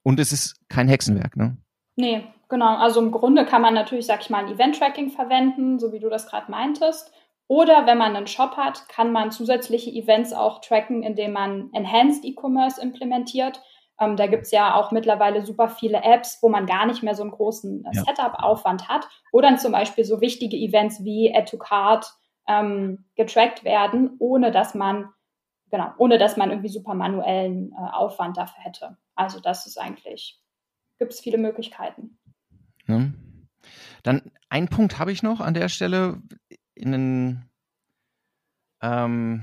[0.02, 1.56] und es ist kein Hexenwerk, ne?
[1.96, 2.76] Nee, genau.
[2.76, 6.08] Also im Grunde kann man natürlich, sag ich mal, ein Event-Tracking verwenden, so wie du
[6.08, 7.12] das gerade meintest.
[7.46, 12.24] Oder wenn man einen Shop hat, kann man zusätzliche Events auch tracken, indem man Enhanced
[12.24, 13.62] E-Commerce implementiert.
[14.00, 17.22] Ähm, da gibt's ja auch mittlerweile super viele Apps, wo man gar nicht mehr so
[17.22, 17.94] einen großen äh.
[17.94, 19.08] Setup-Aufwand hat.
[19.32, 22.06] Oder zum Beispiel so wichtige Events wie Add to Card
[22.46, 25.10] ähm, getrackt werden, ohne dass man,
[25.70, 28.96] genau, ohne dass man irgendwie super manuellen äh, Aufwand dafür hätte.
[29.14, 30.40] Also das ist eigentlich,
[30.98, 32.18] gibt es viele Möglichkeiten.
[32.86, 33.00] Ja.
[34.02, 36.22] Dann ein Punkt habe ich noch an der Stelle.
[36.74, 37.50] In den,
[38.80, 39.42] ähm,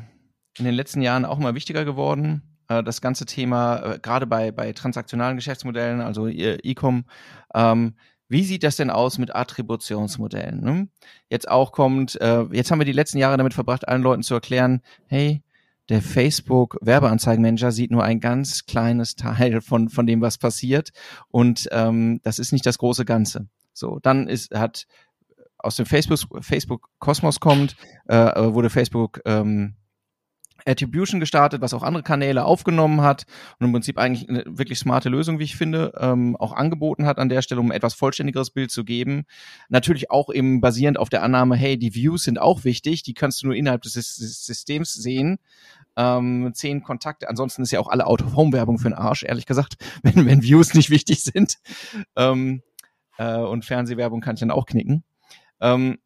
[0.57, 2.54] in den letzten Jahren auch mal wichtiger geworden.
[2.67, 7.05] Äh, das ganze Thema, äh, gerade bei, bei transaktionalen Geschäftsmodellen, also E-Com,
[7.53, 7.95] ähm,
[8.27, 10.61] wie sieht das denn aus mit Attributionsmodellen?
[10.61, 10.87] Ne?
[11.29, 14.33] Jetzt auch kommt, äh, jetzt haben wir die letzten Jahre damit verbracht, allen Leuten zu
[14.33, 15.43] erklären, hey,
[15.89, 20.89] der Facebook Werbeanzeigenmanager sieht nur ein ganz kleines Teil von, von dem, was passiert.
[21.29, 23.47] Und ähm, das ist nicht das große Ganze.
[23.73, 24.87] So, dann ist, hat
[25.59, 27.75] aus dem Facebook, Facebook Kosmos kommt,
[28.07, 29.75] äh, wurde Facebook ähm,
[30.65, 33.25] Attribution gestartet, was auch andere Kanäle aufgenommen hat
[33.59, 37.19] und im Prinzip eigentlich eine wirklich smarte Lösung, wie ich finde, ähm, auch angeboten hat
[37.19, 39.25] an der Stelle, um etwas vollständigeres Bild zu geben.
[39.69, 43.41] Natürlich auch eben basierend auf der Annahme, hey, die Views sind auch wichtig, die kannst
[43.41, 45.37] du nur innerhalb des Systems sehen.
[45.97, 50.25] Ähm, zehn Kontakte, ansonsten ist ja auch alle Out-of-Home-Werbung für den Arsch, ehrlich gesagt, wenn,
[50.25, 51.57] wenn Views nicht wichtig sind.
[52.15, 52.61] Ähm,
[53.17, 55.03] äh, und Fernsehwerbung kann ich dann auch knicken.
[55.61, 55.99] Ähm,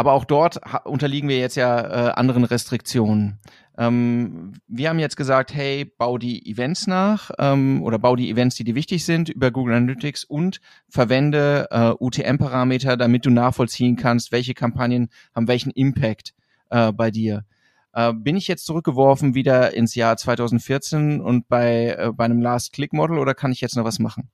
[0.00, 3.38] aber auch dort unterliegen wir jetzt ja äh, anderen Restriktionen.
[3.76, 8.56] Ähm, wir haben jetzt gesagt, hey, bau die Events nach ähm, oder bau die Events,
[8.56, 14.32] die dir wichtig sind, über Google Analytics und verwende äh, UTM-Parameter, damit du nachvollziehen kannst,
[14.32, 16.32] welche Kampagnen haben welchen Impact
[16.70, 17.44] äh, bei dir.
[17.92, 23.18] Äh, bin ich jetzt zurückgeworfen wieder ins Jahr 2014 und bei, äh, bei einem Last-Click-Model
[23.18, 24.30] oder kann ich jetzt noch was machen?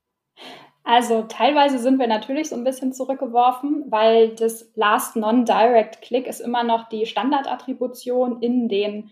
[0.89, 6.41] Also teilweise sind wir natürlich so ein bisschen zurückgeworfen, weil das Last Non-Direct Click ist
[6.41, 9.11] immer noch die Standardattribution in den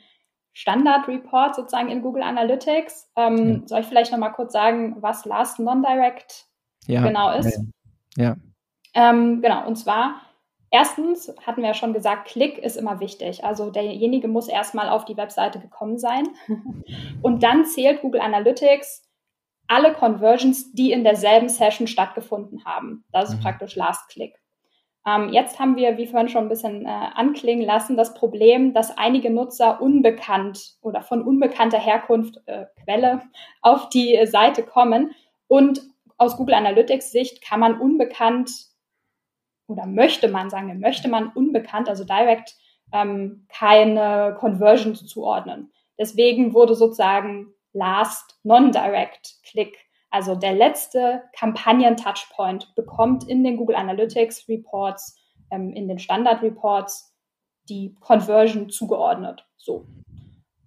[0.53, 3.11] Standard-Report sozusagen in Google Analytics.
[3.17, 3.67] Ähm, ja.
[3.67, 6.47] Soll ich vielleicht noch mal kurz sagen, was Last Non-Direct
[6.87, 7.03] ja.
[7.03, 7.61] genau ist?
[8.17, 8.37] Ja.
[8.95, 10.21] Ähm, genau, und zwar
[10.71, 13.45] Erstens hatten wir ja schon gesagt, Klick ist immer wichtig.
[13.45, 16.27] Also derjenige muss erstmal auf die Webseite gekommen sein.
[17.23, 19.05] Und dann zählt Google Analytics
[19.69, 23.05] alle Conversions, die in derselben Session stattgefunden haben.
[23.13, 23.43] Das ist mhm.
[23.43, 24.35] praktisch Last Click.
[25.07, 28.97] Ähm, jetzt haben wir, wie vorhin schon ein bisschen äh, anklingen lassen, das Problem, dass
[28.97, 33.21] einige Nutzer unbekannt oder von unbekannter Herkunft, äh, Quelle,
[33.63, 35.15] auf die äh, Seite kommen.
[35.47, 35.83] Und
[36.17, 38.51] aus Google Analytics Sicht kann man unbekannt
[39.67, 42.55] oder möchte man sagen, möchte man unbekannt, also direkt
[42.93, 45.73] ähm, keine Conversions zuordnen.
[45.99, 49.77] Deswegen wurde sozusagen Last Non-Direct Click,
[50.11, 57.15] also der letzte Kampagnen-Touchpoint, bekommt in den Google Analytics Reports, ähm, in den Standard Reports
[57.69, 59.47] die Conversion zugeordnet.
[59.57, 59.87] So.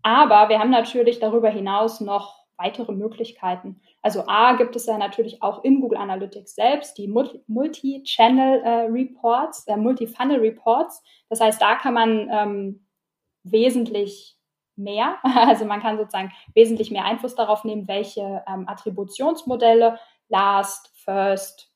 [0.04, 3.82] Aber wir haben natürlich darüber hinaus noch weitere Möglichkeiten.
[4.02, 9.68] Also A gibt es ja natürlich auch in Google Analytics selbst die Multi-Channel äh, Reports,
[9.68, 11.04] äh, Multi-Funnel Reports.
[11.30, 12.88] Das heißt, da kann man ähm,
[13.44, 14.37] wesentlich
[14.78, 15.18] mehr.
[15.24, 21.72] Also man kann sozusagen wesentlich mehr Einfluss darauf nehmen, welche ähm, Attributionsmodelle, Last, First,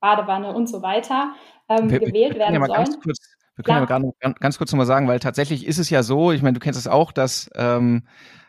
[0.00, 1.34] Badewanne und so weiter
[1.68, 3.00] ähm, wir, gewählt wir werden ja sollen.
[3.02, 6.02] Kurz, wir können ja, ja ganz, ganz kurz nochmal sagen, weil tatsächlich ist es ja
[6.02, 8.04] so, ich meine, du kennst es auch, dass ähm,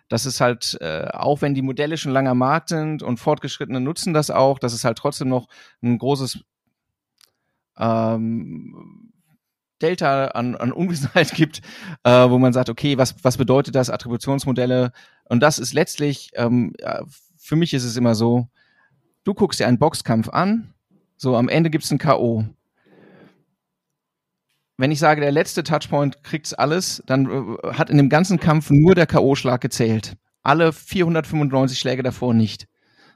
[0.08, 3.80] dass es halt, äh, auch wenn die Modelle schon lange am Markt sind und Fortgeschrittene
[3.80, 5.48] nutzen das auch, dass es halt trotzdem noch
[5.82, 6.44] ein großes
[7.78, 9.14] ähm,
[9.82, 11.62] Delta an, an Unwissenheit gibt,
[12.04, 14.92] äh, wo man sagt, okay, was, was bedeutet das, Attributionsmodelle?
[15.26, 17.04] Und das ist letztlich, ähm, ja,
[17.38, 18.48] für mich ist es immer so,
[19.24, 20.74] du guckst dir einen Boxkampf an,
[21.18, 22.46] so am Ende gibt's ein K.O.
[24.78, 27.26] Wenn ich sage, der letzte Touchpoint kriegt's alles, dann
[27.64, 30.18] äh, hat in dem ganzen Kampf nur der K.O.-Schlag gezählt.
[30.44, 32.68] Alle 495 Schläge davor nicht.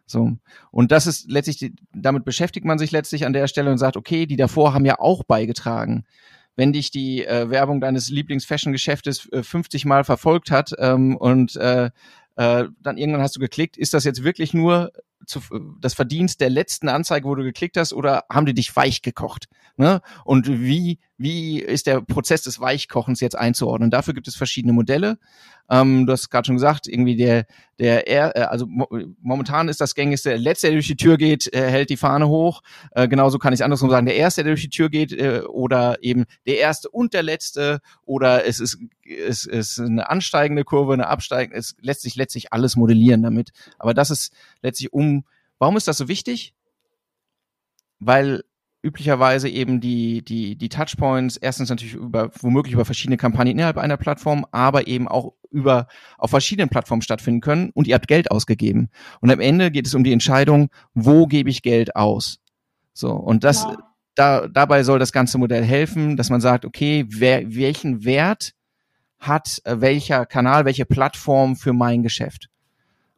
[0.06, 0.38] So.
[0.72, 4.26] Und das ist letztlich, damit beschäftigt man sich letztlich an der Stelle und sagt, okay,
[4.26, 6.06] die davor haben ja auch beigetragen
[6.60, 11.90] wenn dich die äh, Werbung deines Lieblings-Fashion-Geschäftes äh, 50 Mal verfolgt hat ähm, und äh,
[12.36, 14.92] äh, dann irgendwann hast du geklickt, ist das jetzt wirklich nur
[15.26, 15.40] zu,
[15.80, 19.48] das Verdienst der letzten Anzeige, wo du geklickt hast, oder haben die dich weich gekocht?
[19.78, 20.02] Ne?
[20.26, 23.92] Und wie, wie ist der Prozess des Weichkochens jetzt einzuordnen?
[23.92, 25.20] Dafür gibt es verschiedene Modelle.
[25.70, 27.46] Ähm, du hast gerade schon gesagt, irgendwie der,
[27.78, 28.88] der, er, äh, also mo
[29.22, 32.30] momentan ist das gängigste, der Letzte, der durch die Tür geht, äh, hält die Fahne
[32.30, 32.62] hoch.
[32.92, 36.02] Äh, genauso kann ich andersrum sagen, der Erste, der durch die Tür geht, äh, oder
[36.02, 41.08] eben der Erste und der Letzte, oder es ist, es ist eine ansteigende Kurve, eine
[41.08, 43.52] absteigende, es lässt sich letztlich alles modellieren damit.
[43.78, 45.26] Aber das ist letztlich um,
[45.58, 46.54] warum ist das so wichtig?
[48.00, 48.44] Weil
[48.82, 53.98] üblicherweise eben die, die, die Touchpoints erstens natürlich über, womöglich über verschiedene Kampagnen innerhalb einer
[53.98, 55.88] Plattform, aber eben auch über,
[56.18, 58.90] auf verschiedenen Plattformen stattfinden können und ihr habt Geld ausgegeben.
[59.20, 62.40] Und am Ende geht es um die Entscheidung, wo gebe ich Geld aus?
[62.94, 63.78] So, und das, ja.
[64.16, 68.54] da, dabei soll das ganze Modell helfen, dass man sagt, okay, wer, welchen Wert
[69.20, 72.50] hat äh, welcher Kanal, welche Plattform für mein Geschäft?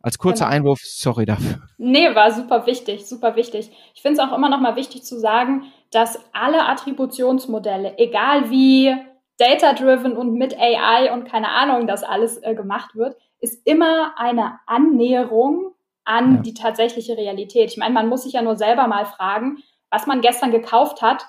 [0.03, 0.55] Als kurzer genau.
[0.55, 1.61] Einwurf, sorry dafür.
[1.77, 3.71] Nee, war super wichtig, super wichtig.
[3.93, 8.95] Ich finde es auch immer noch mal wichtig zu sagen, dass alle Attributionsmodelle, egal wie
[9.37, 14.59] data-driven und mit AI und keine Ahnung, das alles äh, gemacht wird, ist immer eine
[14.67, 16.41] Annäherung an ja.
[16.41, 17.71] die tatsächliche Realität.
[17.71, 19.57] Ich meine, man muss sich ja nur selber mal fragen,
[19.89, 21.25] was man gestern gekauft hat.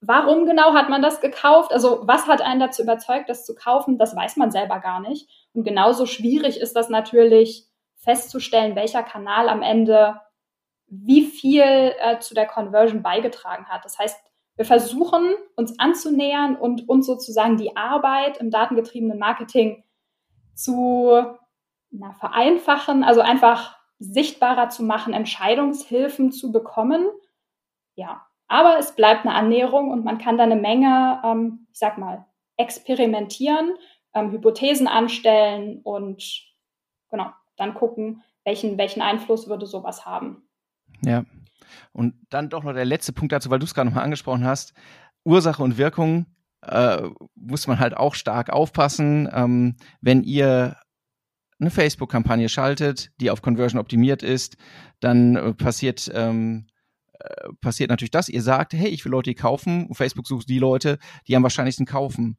[0.00, 1.72] Warum genau hat man das gekauft?
[1.72, 3.98] Also was hat einen dazu überzeugt, das zu kaufen?
[3.98, 5.28] Das weiß man selber gar nicht.
[5.52, 7.67] Und genauso schwierig ist das natürlich
[8.08, 10.18] festzustellen, welcher Kanal am Ende
[10.86, 13.84] wie viel äh, zu der Conversion beigetragen hat.
[13.84, 14.18] Das heißt,
[14.56, 19.84] wir versuchen uns anzunähern und uns sozusagen die Arbeit im datengetriebenen Marketing
[20.54, 21.22] zu
[21.90, 27.06] na, vereinfachen, also einfach sichtbarer zu machen, Entscheidungshilfen zu bekommen.
[27.94, 31.98] Ja, aber es bleibt eine Annäherung und man kann da eine Menge, ähm, ich sag
[31.98, 32.24] mal,
[32.56, 33.74] experimentieren,
[34.14, 36.24] ähm, Hypothesen anstellen und
[37.10, 40.48] genau, dann gucken, welchen, welchen Einfluss würde sowas haben.
[41.02, 41.24] Ja.
[41.92, 44.72] Und dann doch noch der letzte Punkt dazu, weil du es gerade nochmal angesprochen hast.
[45.24, 46.26] Ursache und Wirkung
[46.62, 47.02] äh,
[47.34, 49.28] muss man halt auch stark aufpassen.
[49.32, 50.76] Ähm, wenn ihr
[51.60, 54.56] eine Facebook-Kampagne schaltet, die auf Conversion optimiert ist,
[55.00, 56.68] dann äh, passiert ähm,
[57.18, 58.28] äh, passiert natürlich das.
[58.28, 59.92] Ihr sagt, hey, ich will Leute, die kaufen.
[59.92, 62.38] Facebook sucht die Leute, die am wahrscheinlichsten kaufen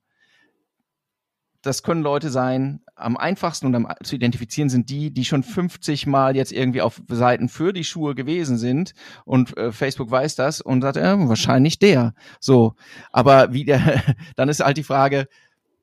[1.62, 6.08] das können Leute sein, am einfachsten und am zu identifizieren sind die, die schon 50
[6.08, 8.94] Mal jetzt irgendwie auf Seiten für die Schuhe gewesen sind
[9.26, 12.14] und äh, Facebook weiß das und sagt, äh, wahrscheinlich der.
[12.40, 12.76] So,
[13.12, 14.04] aber wie der,
[14.36, 15.28] dann ist halt die Frage,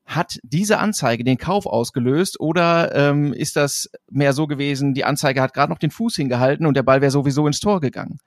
[0.06, 5.42] hat diese Anzeige den Kauf ausgelöst oder ähm, ist das mehr so gewesen, die Anzeige
[5.42, 8.18] hat gerade noch den Fuß hingehalten und der Ball wäre sowieso ins Tor gegangen?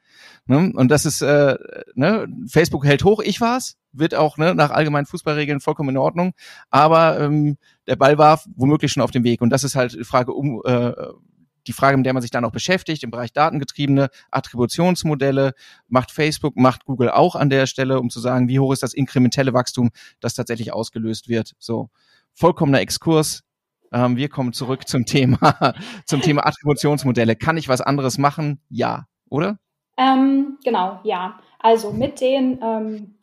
[0.45, 0.73] Ne?
[0.75, 1.55] Und das ist, äh,
[1.95, 2.27] ne?
[2.47, 6.33] Facebook hält hoch, ich war's, wird auch ne, nach allgemeinen Fußballregeln vollkommen in Ordnung,
[6.69, 10.03] aber ähm, der Ball war womöglich schon auf dem Weg und das ist halt die
[10.03, 10.91] Frage um äh,
[11.67, 15.53] die Frage, mit der man sich dann auch beschäftigt, im Bereich datengetriebene Attributionsmodelle,
[15.87, 18.93] macht Facebook, macht Google auch an der Stelle, um zu sagen, wie hoch ist das
[18.93, 21.55] inkrementelle Wachstum, das tatsächlich ausgelöst wird.
[21.59, 21.89] So,
[22.33, 23.43] vollkommener Exkurs.
[23.91, 25.73] Ähm, wir kommen zurück zum Thema,
[26.05, 27.35] zum Thema Attributionsmodelle.
[27.35, 28.61] Kann ich was anderes machen?
[28.69, 29.57] Ja, oder?
[29.97, 31.39] Ähm, genau, ja.
[31.59, 33.19] Also mit den ähm,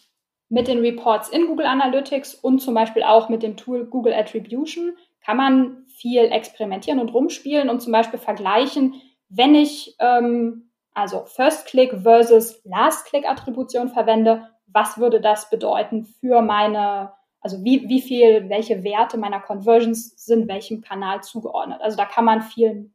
[0.48, 4.96] mit den Reports in Google Analytics und zum Beispiel auch mit dem Tool Google Attribution
[5.24, 8.94] kann man viel experimentieren und rumspielen und zum Beispiel vergleichen,
[9.28, 17.62] wenn ich ähm, also First-Click versus Last-Click-Attribution verwende, was würde das bedeuten für meine, also
[17.64, 21.80] wie, wie viel, welche Werte meiner Conversions sind welchem Kanal zugeordnet.
[21.82, 22.90] Also da kann man viel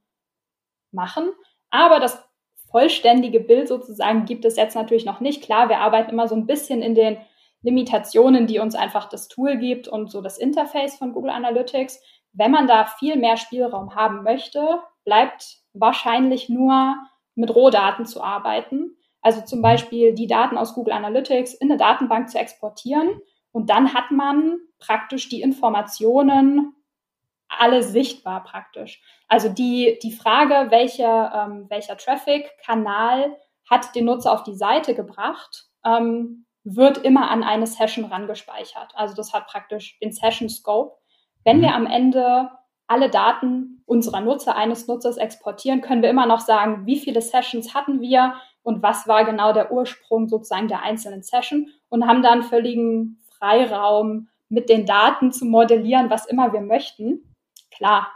[0.92, 1.32] machen,
[1.70, 2.24] aber das
[2.72, 5.44] vollständige Bild sozusagen gibt es jetzt natürlich noch nicht.
[5.44, 7.18] Klar, wir arbeiten immer so ein bisschen in den
[7.62, 12.02] Limitationen, die uns einfach das Tool gibt und so das Interface von Google Analytics.
[12.34, 16.96] Wenn man da viel mehr Spielraum haben möchte, bleibt wahrscheinlich nur
[17.36, 18.98] mit Rohdaten zu arbeiten.
[19.22, 23.20] Also zum Beispiel die Daten aus Google Analytics in eine Datenbank zu exportieren.
[23.52, 26.74] Und dann hat man praktisch die Informationen
[27.48, 29.02] alle sichtbar praktisch.
[29.28, 33.38] Also die, die Frage, welcher, ähm, welcher Traffic-Kanal
[33.70, 38.94] hat den Nutzer auf die Seite gebracht, ähm, wird immer an eine Session rangespeichert.
[38.96, 40.98] Also das hat praktisch den Session Scope.
[41.44, 41.62] Wenn mhm.
[41.62, 42.50] wir am Ende
[42.88, 47.74] alle Daten unserer Nutzer, eines Nutzers exportieren, können wir immer noch sagen, wie viele Sessions
[47.74, 52.44] hatten wir und was war genau der Ursprung sozusagen der einzelnen Session und haben dann
[52.44, 57.34] völligen Freiraum mit den Daten zu modellieren, was immer wir möchten.
[57.72, 58.12] Klar,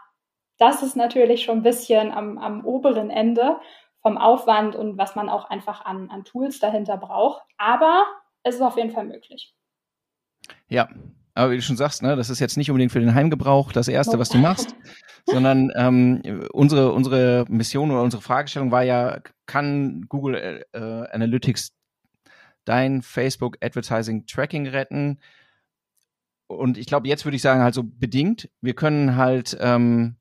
[0.58, 3.60] das ist natürlich schon ein bisschen am, am oberen Ende
[4.02, 7.42] vom Aufwand und was man auch einfach an, an Tools dahinter braucht.
[7.58, 8.06] Aber
[8.44, 9.56] es ist auf jeden Fall möglich.
[10.68, 10.90] Ja,
[11.36, 13.90] aber wie du schon sagst, ne, das ist jetzt nicht unbedingt für den Heimgebrauch das
[13.90, 14.74] Erste, was du machst,
[15.26, 16.22] sondern ähm,
[16.54, 21.74] unsere, unsere Mission oder unsere Fragestellung war ja, kann Google äh, Analytics
[22.64, 25.20] dein Facebook Advertising Tracking retten?
[26.48, 28.50] Und ich glaube, jetzt würde ich sagen, halt so bedingt.
[28.62, 30.16] Wir können halt ähm,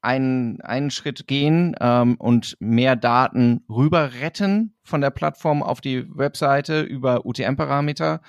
[0.00, 6.06] einen, einen Schritt gehen ähm, und mehr Daten rüber retten von der Plattform auf die
[6.08, 8.22] Webseite über UTM-Parameter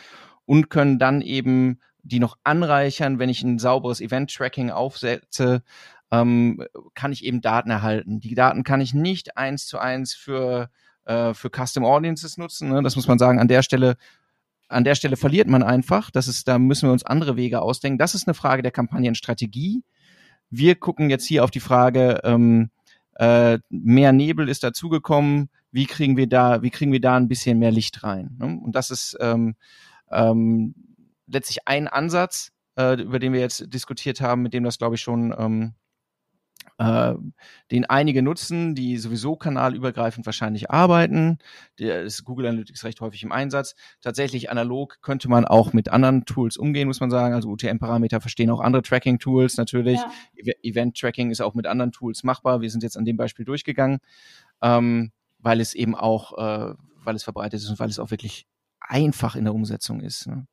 [0.45, 5.63] und können dann eben die noch anreichern, wenn ich ein sauberes Event-Tracking aufsetze,
[6.11, 8.19] ähm, kann ich eben Daten erhalten.
[8.19, 10.69] Die Daten kann ich nicht eins zu eins für,
[11.05, 12.69] äh, für Custom Audiences nutzen.
[12.69, 12.81] Ne?
[12.81, 13.97] Das muss man sagen, an der Stelle
[14.69, 16.11] an der Stelle verliert man einfach.
[16.11, 17.97] Das ist, da müssen wir uns andere Wege ausdenken.
[17.97, 19.83] Das ist eine Frage der Kampagnenstrategie.
[20.51, 22.69] Wir gucken jetzt hier auf die Frage, ähm,
[23.15, 25.49] äh, mehr Nebel ist dazugekommen.
[25.71, 28.35] wie kriegen wir da, wie kriegen wir da ein bisschen mehr Licht rein?
[28.39, 28.59] Ne?
[28.63, 29.55] Und das ist ähm,
[30.11, 30.73] ähm,
[31.31, 35.01] letztlich ein Ansatz, äh, über den wir jetzt diskutiert haben, mit dem das, glaube ich,
[35.01, 35.73] schon ähm,
[36.77, 37.13] äh,
[37.71, 41.37] den einige nutzen, die sowieso kanalübergreifend wahrscheinlich arbeiten.
[41.77, 43.75] Der ist Google Analytics recht häufig im Einsatz.
[44.01, 47.33] Tatsächlich analog könnte man auch mit anderen Tools umgehen, muss man sagen.
[47.33, 49.99] Also UTM-Parameter verstehen auch andere Tracking-Tools natürlich.
[49.99, 50.53] Ja.
[50.63, 52.61] Event-Tracking ist auch mit anderen Tools machbar.
[52.61, 53.99] Wir sind jetzt an dem Beispiel durchgegangen,
[54.61, 58.47] ähm, weil es eben auch, äh, weil es verbreitet ist und weil es auch wirklich
[58.79, 60.27] einfach in der Umsetzung ist.
[60.27, 60.47] Ne?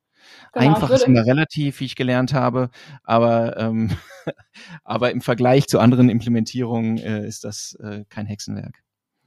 [0.53, 2.71] Genau, Einfach ist immer relativ, wie ich gelernt habe,
[3.05, 3.91] aber, ähm,
[4.85, 8.83] aber im Vergleich zu anderen Implementierungen äh, ist das äh, kein Hexenwerk.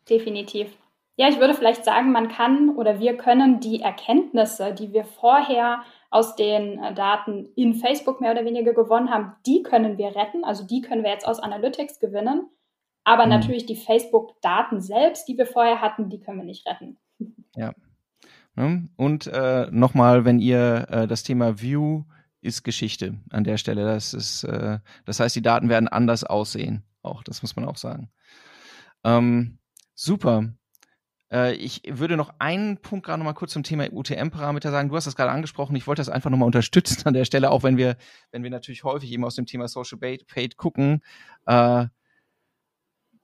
[0.09, 0.75] Definitiv.
[1.19, 5.83] Ja, ich würde vielleicht sagen, man kann oder wir können die Erkenntnisse, die wir vorher
[6.09, 10.43] aus den äh, Daten in Facebook mehr oder weniger gewonnen haben, die können wir retten.
[10.43, 12.49] Also die können wir jetzt aus Analytics gewinnen.
[13.03, 13.31] Aber mhm.
[13.31, 16.97] natürlich die Facebook-Daten selbst, die wir vorher hatten, die können wir nicht retten.
[17.55, 17.73] Ja,
[18.55, 18.89] Ne?
[18.95, 22.03] Und äh, nochmal, wenn ihr äh, das Thema View
[22.41, 23.85] ist Geschichte an der Stelle.
[23.85, 26.83] Das ist, äh, das heißt, die Daten werden anders aussehen.
[27.01, 28.09] Auch, das muss man auch sagen.
[29.03, 29.59] Ähm,
[29.93, 30.53] super.
[31.31, 34.89] Äh, ich würde noch einen Punkt gerade noch mal kurz zum Thema UTM-Parameter sagen.
[34.89, 35.75] Du hast das gerade angesprochen.
[35.75, 37.97] Ich wollte das einfach nochmal unterstützen an der Stelle, auch wenn wir,
[38.31, 41.01] wenn wir natürlich häufig eben aus dem Thema Social Paid gucken.
[41.45, 41.87] Äh,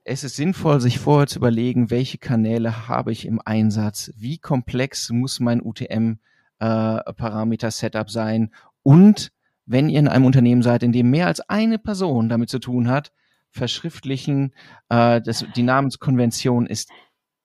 [0.06, 5.10] es ist sinnvoll, sich vorher zu überlegen, welche Kanäle habe ich im Einsatz, wie komplex
[5.10, 8.51] muss mein UTM-Parameter-Setup äh, sein
[8.84, 9.32] und
[9.66, 12.88] wenn ihr in einem Unternehmen seid, in dem mehr als eine Person damit zu tun
[12.88, 13.12] hat,
[13.49, 14.53] verschriftlichen,
[14.89, 16.91] äh, das, die Namenskonvention ist,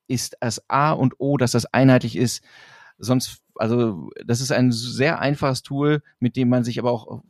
[0.07, 2.45] ist das A und O, dass das einheitlich ist.
[2.99, 7.23] Sonst, also das ist ein sehr einfaches Tool, mit dem man sich aber auch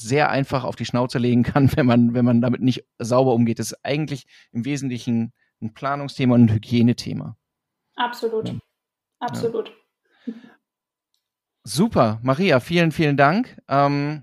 [0.00, 3.58] sehr einfach auf die Schnauze legen kann, wenn man, wenn man damit nicht sauber umgeht.
[3.58, 7.36] Das ist eigentlich im Wesentlichen ein Planungsthema und ein Hygienethema.
[7.96, 8.48] Absolut.
[8.48, 8.54] Ja.
[9.20, 9.72] Absolut.
[10.26, 10.34] Ja.
[11.64, 13.60] Super, Maria, vielen, vielen Dank.
[13.66, 14.22] Ähm,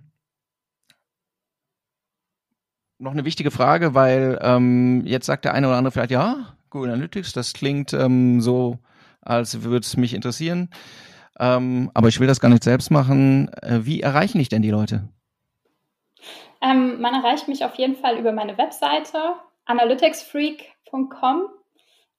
[3.00, 6.92] noch eine wichtige Frage, weil ähm, jetzt sagt der eine oder andere vielleicht, ja, Google
[6.92, 8.80] Analytics, das klingt ähm, so,
[9.22, 10.70] als würde es mich interessieren.
[11.40, 13.50] Ähm, aber ich will das gar nicht selbst machen.
[13.56, 15.10] Äh, wie erreichen dich denn die Leute?
[16.64, 19.36] Ähm, man erreicht mich auf jeden Fall über meine Webseite
[19.66, 21.50] analyticsfreak.com.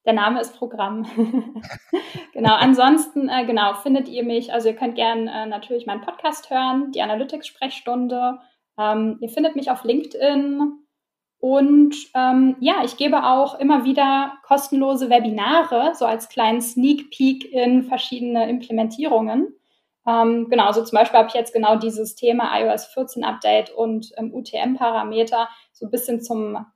[0.04, 1.06] Der Name ist Programm.
[2.34, 6.50] genau, ansonsten äh, genau findet ihr mich, also ihr könnt gerne äh, natürlich meinen Podcast
[6.50, 8.38] hören, die Analytics-Sprechstunde.
[8.78, 10.84] Ähm, ihr findet mich auf LinkedIn
[11.38, 17.50] und ähm, ja, ich gebe auch immer wieder kostenlose Webinare, so als kleinen Sneak Peek
[17.50, 19.54] in verschiedene Implementierungen.
[20.06, 24.12] Ähm, genau, also zum Beispiel habe ich jetzt genau dieses Thema iOS 14 Update und
[24.16, 26.66] ähm, UTM-Parameter so ein bisschen zum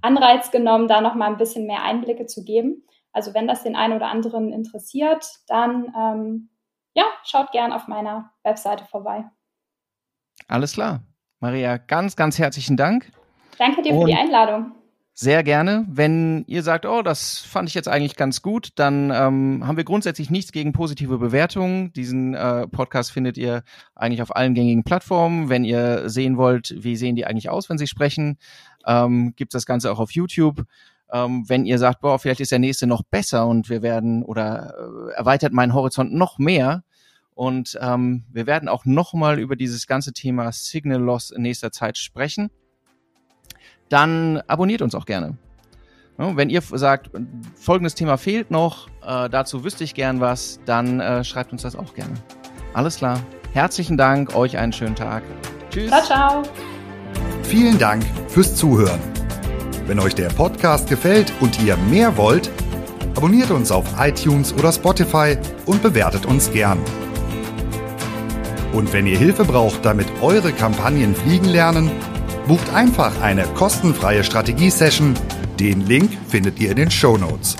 [0.00, 2.84] Anreiz genommen, da nochmal ein bisschen mehr Einblicke zu geben.
[3.12, 6.50] Also wenn das den einen oder anderen interessiert, dann ähm,
[6.94, 9.24] ja, schaut gern auf meiner Webseite vorbei.
[10.46, 11.00] Alles klar.
[11.40, 13.10] Maria, ganz, ganz herzlichen Dank.
[13.58, 14.72] Danke dir und für die Einladung.
[15.20, 15.84] Sehr gerne.
[15.90, 19.82] Wenn ihr sagt, oh, das fand ich jetzt eigentlich ganz gut, dann ähm, haben wir
[19.82, 21.92] grundsätzlich nichts gegen positive Bewertungen.
[21.92, 23.64] Diesen äh, Podcast findet ihr
[23.96, 25.48] eigentlich auf allen gängigen Plattformen.
[25.48, 28.38] Wenn ihr sehen wollt, wie sehen die eigentlich aus, wenn sie sprechen,
[28.86, 30.62] ähm, gibt das Ganze auch auf YouTube.
[31.12, 34.72] Ähm, wenn ihr sagt, boah, vielleicht ist der nächste noch besser und wir werden oder
[34.78, 36.84] äh, erweitert meinen Horizont noch mehr,
[37.34, 41.98] und ähm, wir werden auch nochmal über dieses ganze Thema Signal Loss in nächster Zeit
[41.98, 42.50] sprechen
[43.88, 45.36] dann abonniert uns auch gerne.
[46.16, 47.10] wenn ihr sagt,
[47.54, 51.76] folgendes Thema fehlt noch, äh, dazu wüsste ich gern was, dann äh, schreibt uns das
[51.76, 52.14] auch gerne.
[52.74, 53.20] Alles klar.
[53.52, 55.22] Herzlichen Dank, euch einen schönen Tag.
[55.70, 55.90] Tschüss.
[55.90, 56.42] Ciao, ciao.
[57.42, 59.00] Vielen Dank fürs Zuhören.
[59.86, 62.50] Wenn euch der Podcast gefällt und ihr mehr wollt,
[63.16, 66.78] abonniert uns auf iTunes oder Spotify und bewertet uns gern.
[68.72, 71.90] Und wenn ihr Hilfe braucht, damit eure Kampagnen fliegen lernen,
[72.48, 75.12] Bucht einfach eine kostenfreie Strategie-Session.
[75.60, 77.56] Den Link findet ihr in den Show Notes.